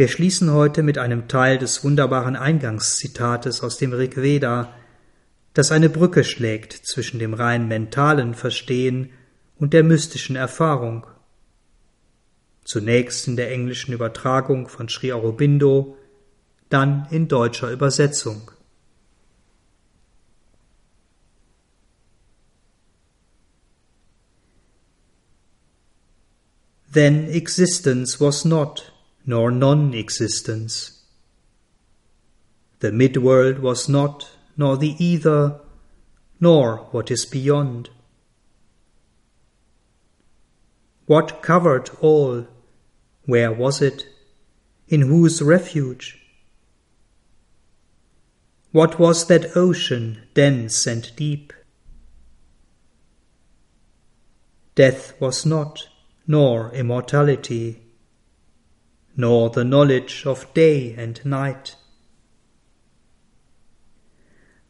Wir 0.00 0.08
schließen 0.08 0.50
heute 0.50 0.82
mit 0.82 0.96
einem 0.96 1.28
Teil 1.28 1.58
des 1.58 1.84
wunderbaren 1.84 2.34
Eingangszitates 2.34 3.62
aus 3.62 3.76
dem 3.76 3.92
Rig 3.92 4.16
Veda, 4.16 4.74
das 5.52 5.72
eine 5.72 5.90
Brücke 5.90 6.24
schlägt 6.24 6.72
zwischen 6.72 7.18
dem 7.18 7.34
rein 7.34 7.68
mentalen 7.68 8.32
Verstehen 8.32 9.10
und 9.58 9.74
der 9.74 9.84
mystischen 9.84 10.36
Erfahrung. 10.36 11.06
Zunächst 12.64 13.28
in 13.28 13.36
der 13.36 13.52
englischen 13.52 13.92
Übertragung 13.92 14.68
von 14.68 14.88
Sri 14.88 15.12
Aurobindo, 15.12 15.98
dann 16.70 17.06
in 17.10 17.28
deutscher 17.28 17.70
Übersetzung. 17.70 18.50
Then 26.90 27.28
existence 27.28 28.18
was 28.18 28.46
not 28.46 28.94
nor 29.26 29.50
non 29.50 29.94
existence. 29.94 31.02
The 32.80 32.92
mid 32.92 33.18
world 33.18 33.58
was 33.58 33.88
not, 33.88 34.30
nor 34.56 34.76
the 34.76 34.96
either, 35.04 35.60
nor 36.40 36.88
what 36.92 37.10
is 37.10 37.26
beyond. 37.26 37.90
What 41.06 41.42
covered 41.42 41.90
all? 42.00 42.46
Where 43.26 43.52
was 43.52 43.82
it? 43.82 44.06
In 44.88 45.02
whose 45.02 45.42
refuge? 45.42 46.18
What 48.72 48.98
was 48.98 49.26
that 49.26 49.56
ocean, 49.56 50.22
dense 50.34 50.86
and 50.86 51.10
deep? 51.16 51.52
Death 54.76 55.20
was 55.20 55.44
not, 55.44 55.88
nor 56.26 56.72
immortality, 56.72 57.82
nor 59.20 59.50
the 59.50 59.64
knowledge 59.64 60.24
of 60.26 60.52
day 60.54 60.94
and 60.96 61.24
night. 61.24 61.76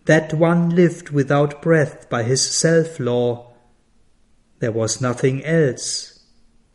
That 0.07 0.35
one 0.35 0.71
lived 0.71 1.11
without 1.11 1.63
breath 1.63 2.11
by 2.11 2.25
his 2.25 2.43
self 2.43 2.99
law. 2.99 3.53
There 4.59 4.73
was 4.73 5.01
nothing 5.01 5.45
else, 5.45 6.25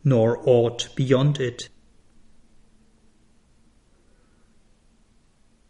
nor 0.04 0.40
aught 0.48 0.90
beyond 0.96 1.40
it. 1.40 1.70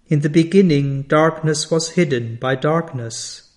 In 0.07 0.19
the 0.19 0.29
beginning, 0.29 1.03
darkness 1.03 1.71
was 1.71 1.91
hidden 1.91 2.35
by 2.35 2.53
darkness. 2.55 3.51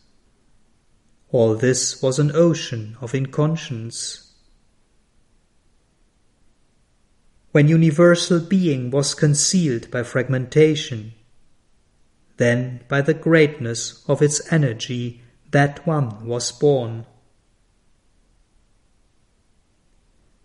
All 1.31 1.55
this 1.55 2.01
was 2.01 2.19
an 2.19 2.33
ocean 2.35 2.97
of 3.03 3.15
inconscience. 3.15 4.28
When 7.59 7.67
universal 7.67 8.39
being 8.39 8.93
was 8.93 9.15
concealed 9.15 9.91
by 9.91 10.05
fragmentation, 10.05 11.15
then 12.37 12.85
by 12.87 13.01
the 13.01 13.15
greatness 13.15 14.05
of 14.07 14.23
its 14.23 14.41
energy 14.53 15.23
that 15.51 15.85
one 15.85 16.25
was 16.25 16.53
born. 16.53 17.05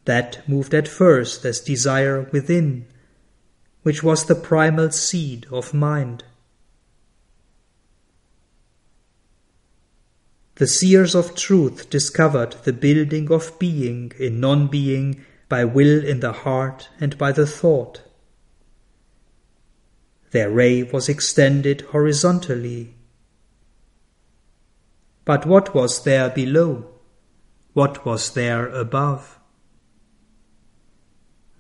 That 0.06 0.50
moved 0.50 0.74
at 0.74 0.88
first 0.88 1.46
as 1.46 1.60
desire 1.60 2.28
within, 2.32 2.88
which 3.84 4.02
was 4.02 4.26
the 4.26 4.34
primal 4.34 4.90
seed 4.90 5.46
of 5.52 5.72
mind. 5.72 6.24
The 10.56 10.66
seers 10.66 11.14
of 11.14 11.36
truth 11.36 11.92
discovered 11.92 12.54
the 12.64 12.74
building 12.74 13.32
of 13.32 13.60
being 13.60 14.14
in 14.18 14.40
non 14.40 14.66
being 14.66 15.24
by 15.54 15.64
will 15.64 16.04
in 16.04 16.20
the 16.20 16.32
heart 16.32 16.90
and 17.00 17.16
by 17.16 17.32
the 17.32 17.46
thought. 17.46 18.02
Their 20.32 20.50
ray 20.50 20.82
was 20.82 21.08
extended 21.08 21.82
horizontally. 21.92 22.96
But 25.26 25.46
what 25.46 25.76
was 25.76 26.04
there 26.06 26.32
below? 26.32 26.88
What 27.74 28.04
was 28.04 28.34
there 28.34 28.66
above? 28.68 29.38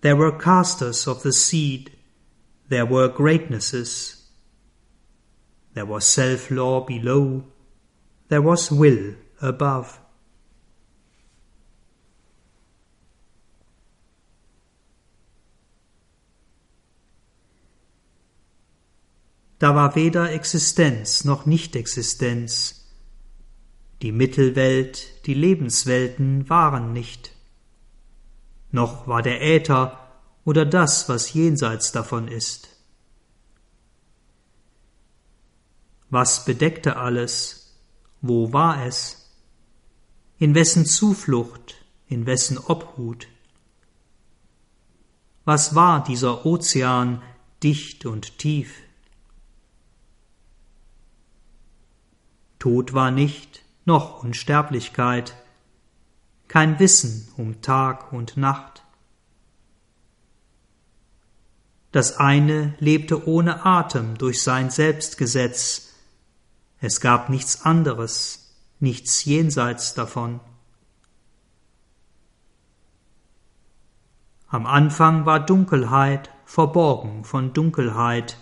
There 0.02 0.16
were 0.16 0.40
casters 0.40 1.06
of 1.08 1.22
the 1.22 1.32
seed 1.32 1.92
there 2.70 2.88
were 2.88 3.08
greatnesses. 3.10 4.26
There 5.76 5.86
was 5.86 6.04
self 6.04 6.50
law 6.50 6.82
below. 6.84 7.44
There 8.30 8.42
was 8.42 8.72
will 8.72 9.14
above. 9.40 10.00
Da 19.64 19.76
war 19.76 19.96
weder 19.96 20.30
Existenz 20.34 21.24
noch 21.24 21.46
Nicht-Existenz. 21.46 22.92
Die 24.02 24.12
Mittelwelt, 24.12 25.26
die 25.26 25.34
Lebenswelten 25.34 26.50
waren 26.50 26.92
nicht. 26.92 27.32
Noch 28.72 29.08
war 29.08 29.22
der 29.22 29.42
Äther 29.42 29.98
oder 30.44 30.66
das, 30.66 31.08
was 31.08 31.32
jenseits 31.32 31.94
davon 31.94 32.28
ist. 32.28 32.76
Was 36.10 36.44
bedeckte 36.44 36.98
alles? 36.98 37.74
Wo 38.20 38.52
war 38.52 38.86
es? 38.86 39.32
In 40.40 40.56
wessen 40.56 40.86
Zuflucht, 40.86 41.76
in 42.10 42.26
wessen 42.26 42.58
Obhut? 42.58 43.30
Was 45.46 45.74
war 45.74 46.04
dieser 46.04 46.46
Ozean 46.46 47.22
dicht 47.64 48.06
und 48.06 48.38
tief? 48.40 48.74
Tod 52.64 52.94
war 52.94 53.12
nicht, 53.12 53.62
noch 53.84 54.24
Unsterblichkeit, 54.24 55.36
kein 56.48 56.80
Wissen 56.80 57.28
um 57.36 57.62
Tag 57.62 58.14
und 58.14 58.38
Nacht. 58.38 58.86
Das 61.92 62.16
eine 62.16 62.74
lebte 62.80 63.28
ohne 63.28 63.66
Atem 63.66 64.18
durch 64.18 64.42
sein 64.44 64.70
Selbstgesetz. 64.70 65.92
Es 66.80 67.02
gab 67.02 67.28
nichts 67.28 67.64
anderes, 67.64 68.56
nichts 68.80 69.26
jenseits 69.26 69.94
davon. 69.94 70.40
Am 74.48 74.66
Anfang 74.68 75.26
war 75.26 75.46
Dunkelheit 75.46 76.30
verborgen 76.46 77.26
von 77.26 77.52
Dunkelheit. 77.52 78.38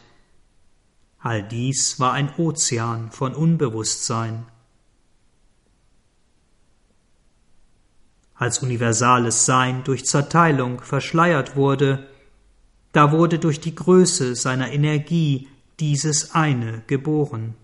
All 1.22 1.44
dies 1.44 2.00
war 2.00 2.14
ein 2.14 2.34
Ozean 2.38 3.12
von 3.12 3.36
Unbewusstsein. 3.36 4.46
Als 8.34 8.60
universales 8.64 9.46
Sein 9.46 9.84
durch 9.84 10.06
Zerteilung 10.06 10.82
verschleiert 10.82 11.56
wurde, 11.56 12.08
da 12.92 13.12
wurde 13.12 13.38
durch 13.38 13.60
die 13.60 13.76
Größe 13.76 14.36
seiner 14.36 14.72
Energie 14.72 15.48
dieses 15.80 16.34
eine 16.34 16.82
geboren. 16.88 17.56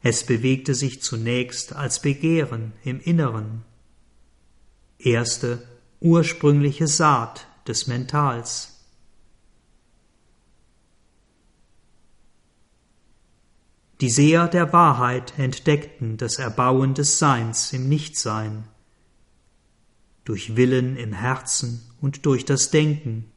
Es 0.00 0.24
bewegte 0.24 0.74
sich 0.74 1.02
zunächst 1.02 1.74
als 1.74 2.00
Begehren 2.00 2.72
im 2.82 2.98
Inneren, 2.98 3.62
erste 4.98 5.62
ursprüngliche 6.00 6.86
Saat 6.88 7.46
des 7.68 7.86
Mentals. 7.86 8.71
Die 14.02 14.10
Seher 14.10 14.48
der 14.48 14.72
Wahrheit 14.72 15.38
entdeckten 15.38 16.16
das 16.16 16.40
Erbauen 16.40 16.92
des 16.92 17.20
Seins 17.20 17.72
im 17.72 17.88
Nichtsein, 17.88 18.66
durch 20.24 20.56
Willen 20.56 20.96
im 20.96 21.12
Herzen 21.12 21.88
und 22.00 22.26
durch 22.26 22.44
das 22.44 22.72
Denken. 22.72 23.30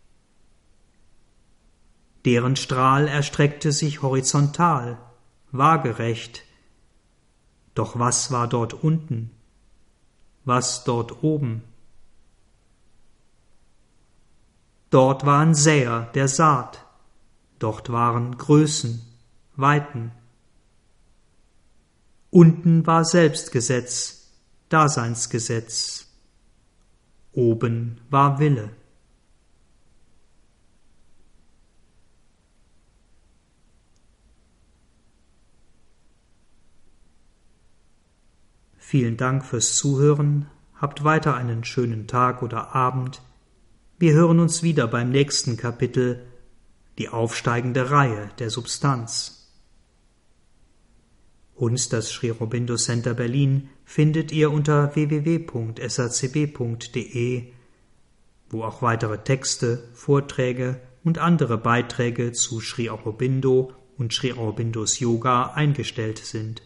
Deren 2.26 2.56
Strahl 2.56 3.08
erstreckte 3.08 3.72
sich 3.72 4.02
horizontal, 4.02 4.98
waagerecht. 5.52 6.42
Doch 7.76 8.00
was 8.00 8.32
war 8.32 8.48
dort 8.48 8.74
unten? 8.74 9.30
Was 10.46 10.84
dort 10.84 11.22
oben? 11.24 11.62
Dort 14.90 15.28
waren 15.28 15.54
Säer 15.54 16.10
der 16.16 16.28
Saat, 16.28 16.84
dort 17.60 17.92
waren 17.92 18.36
Größen, 18.40 19.06
Weiten. 19.56 20.12
Unten 22.36 22.86
war 22.86 23.06
Selbstgesetz, 23.06 24.30
Daseinsgesetz, 24.68 26.08
oben 27.32 28.02
war 28.10 28.40
Wille. 28.40 28.72
Vielen 38.78 39.16
Dank 39.16 39.46
fürs 39.46 39.78
Zuhören, 39.78 40.48
habt 40.74 41.06
weiter 41.06 41.36
einen 41.36 41.64
schönen 41.64 42.06
Tag 42.06 42.44
oder 42.44 42.76
Abend. 42.76 43.22
Wir 43.98 44.12
hören 44.12 44.42
uns 44.42 44.62
wieder 44.62 44.90
beim 44.90 45.10
nächsten 45.10 45.56
Kapitel 45.56 46.28
Die 46.98 47.08
aufsteigende 47.08 47.92
Reihe 47.92 48.30
der 48.40 48.50
Substanz. 48.50 49.35
Uns, 51.56 51.90
das 51.90 52.12
Sri 52.12 52.32
Aurobindo 52.32 52.76
Center 52.76 53.14
Berlin, 53.14 53.70
findet 53.86 54.32
ihr 54.32 54.52
unter 54.52 54.96
www.sacb.de, 54.96 55.54
wo 58.50 58.64
auch 58.64 58.82
weitere 58.82 59.20
Texte, 59.20 59.88
Vorträge 59.94 60.82
und 61.04 61.18
andere 61.18 61.58
Beiträge 61.58 62.34
zu 62.34 62.60
Sri 62.60 62.90
Aurobindo 62.90 63.74
und 63.98 64.14
Sri 64.14 64.34
Aurobindos 64.34 65.00
Yoga 65.00 65.54
eingestellt 65.54 66.18
sind 66.18 66.62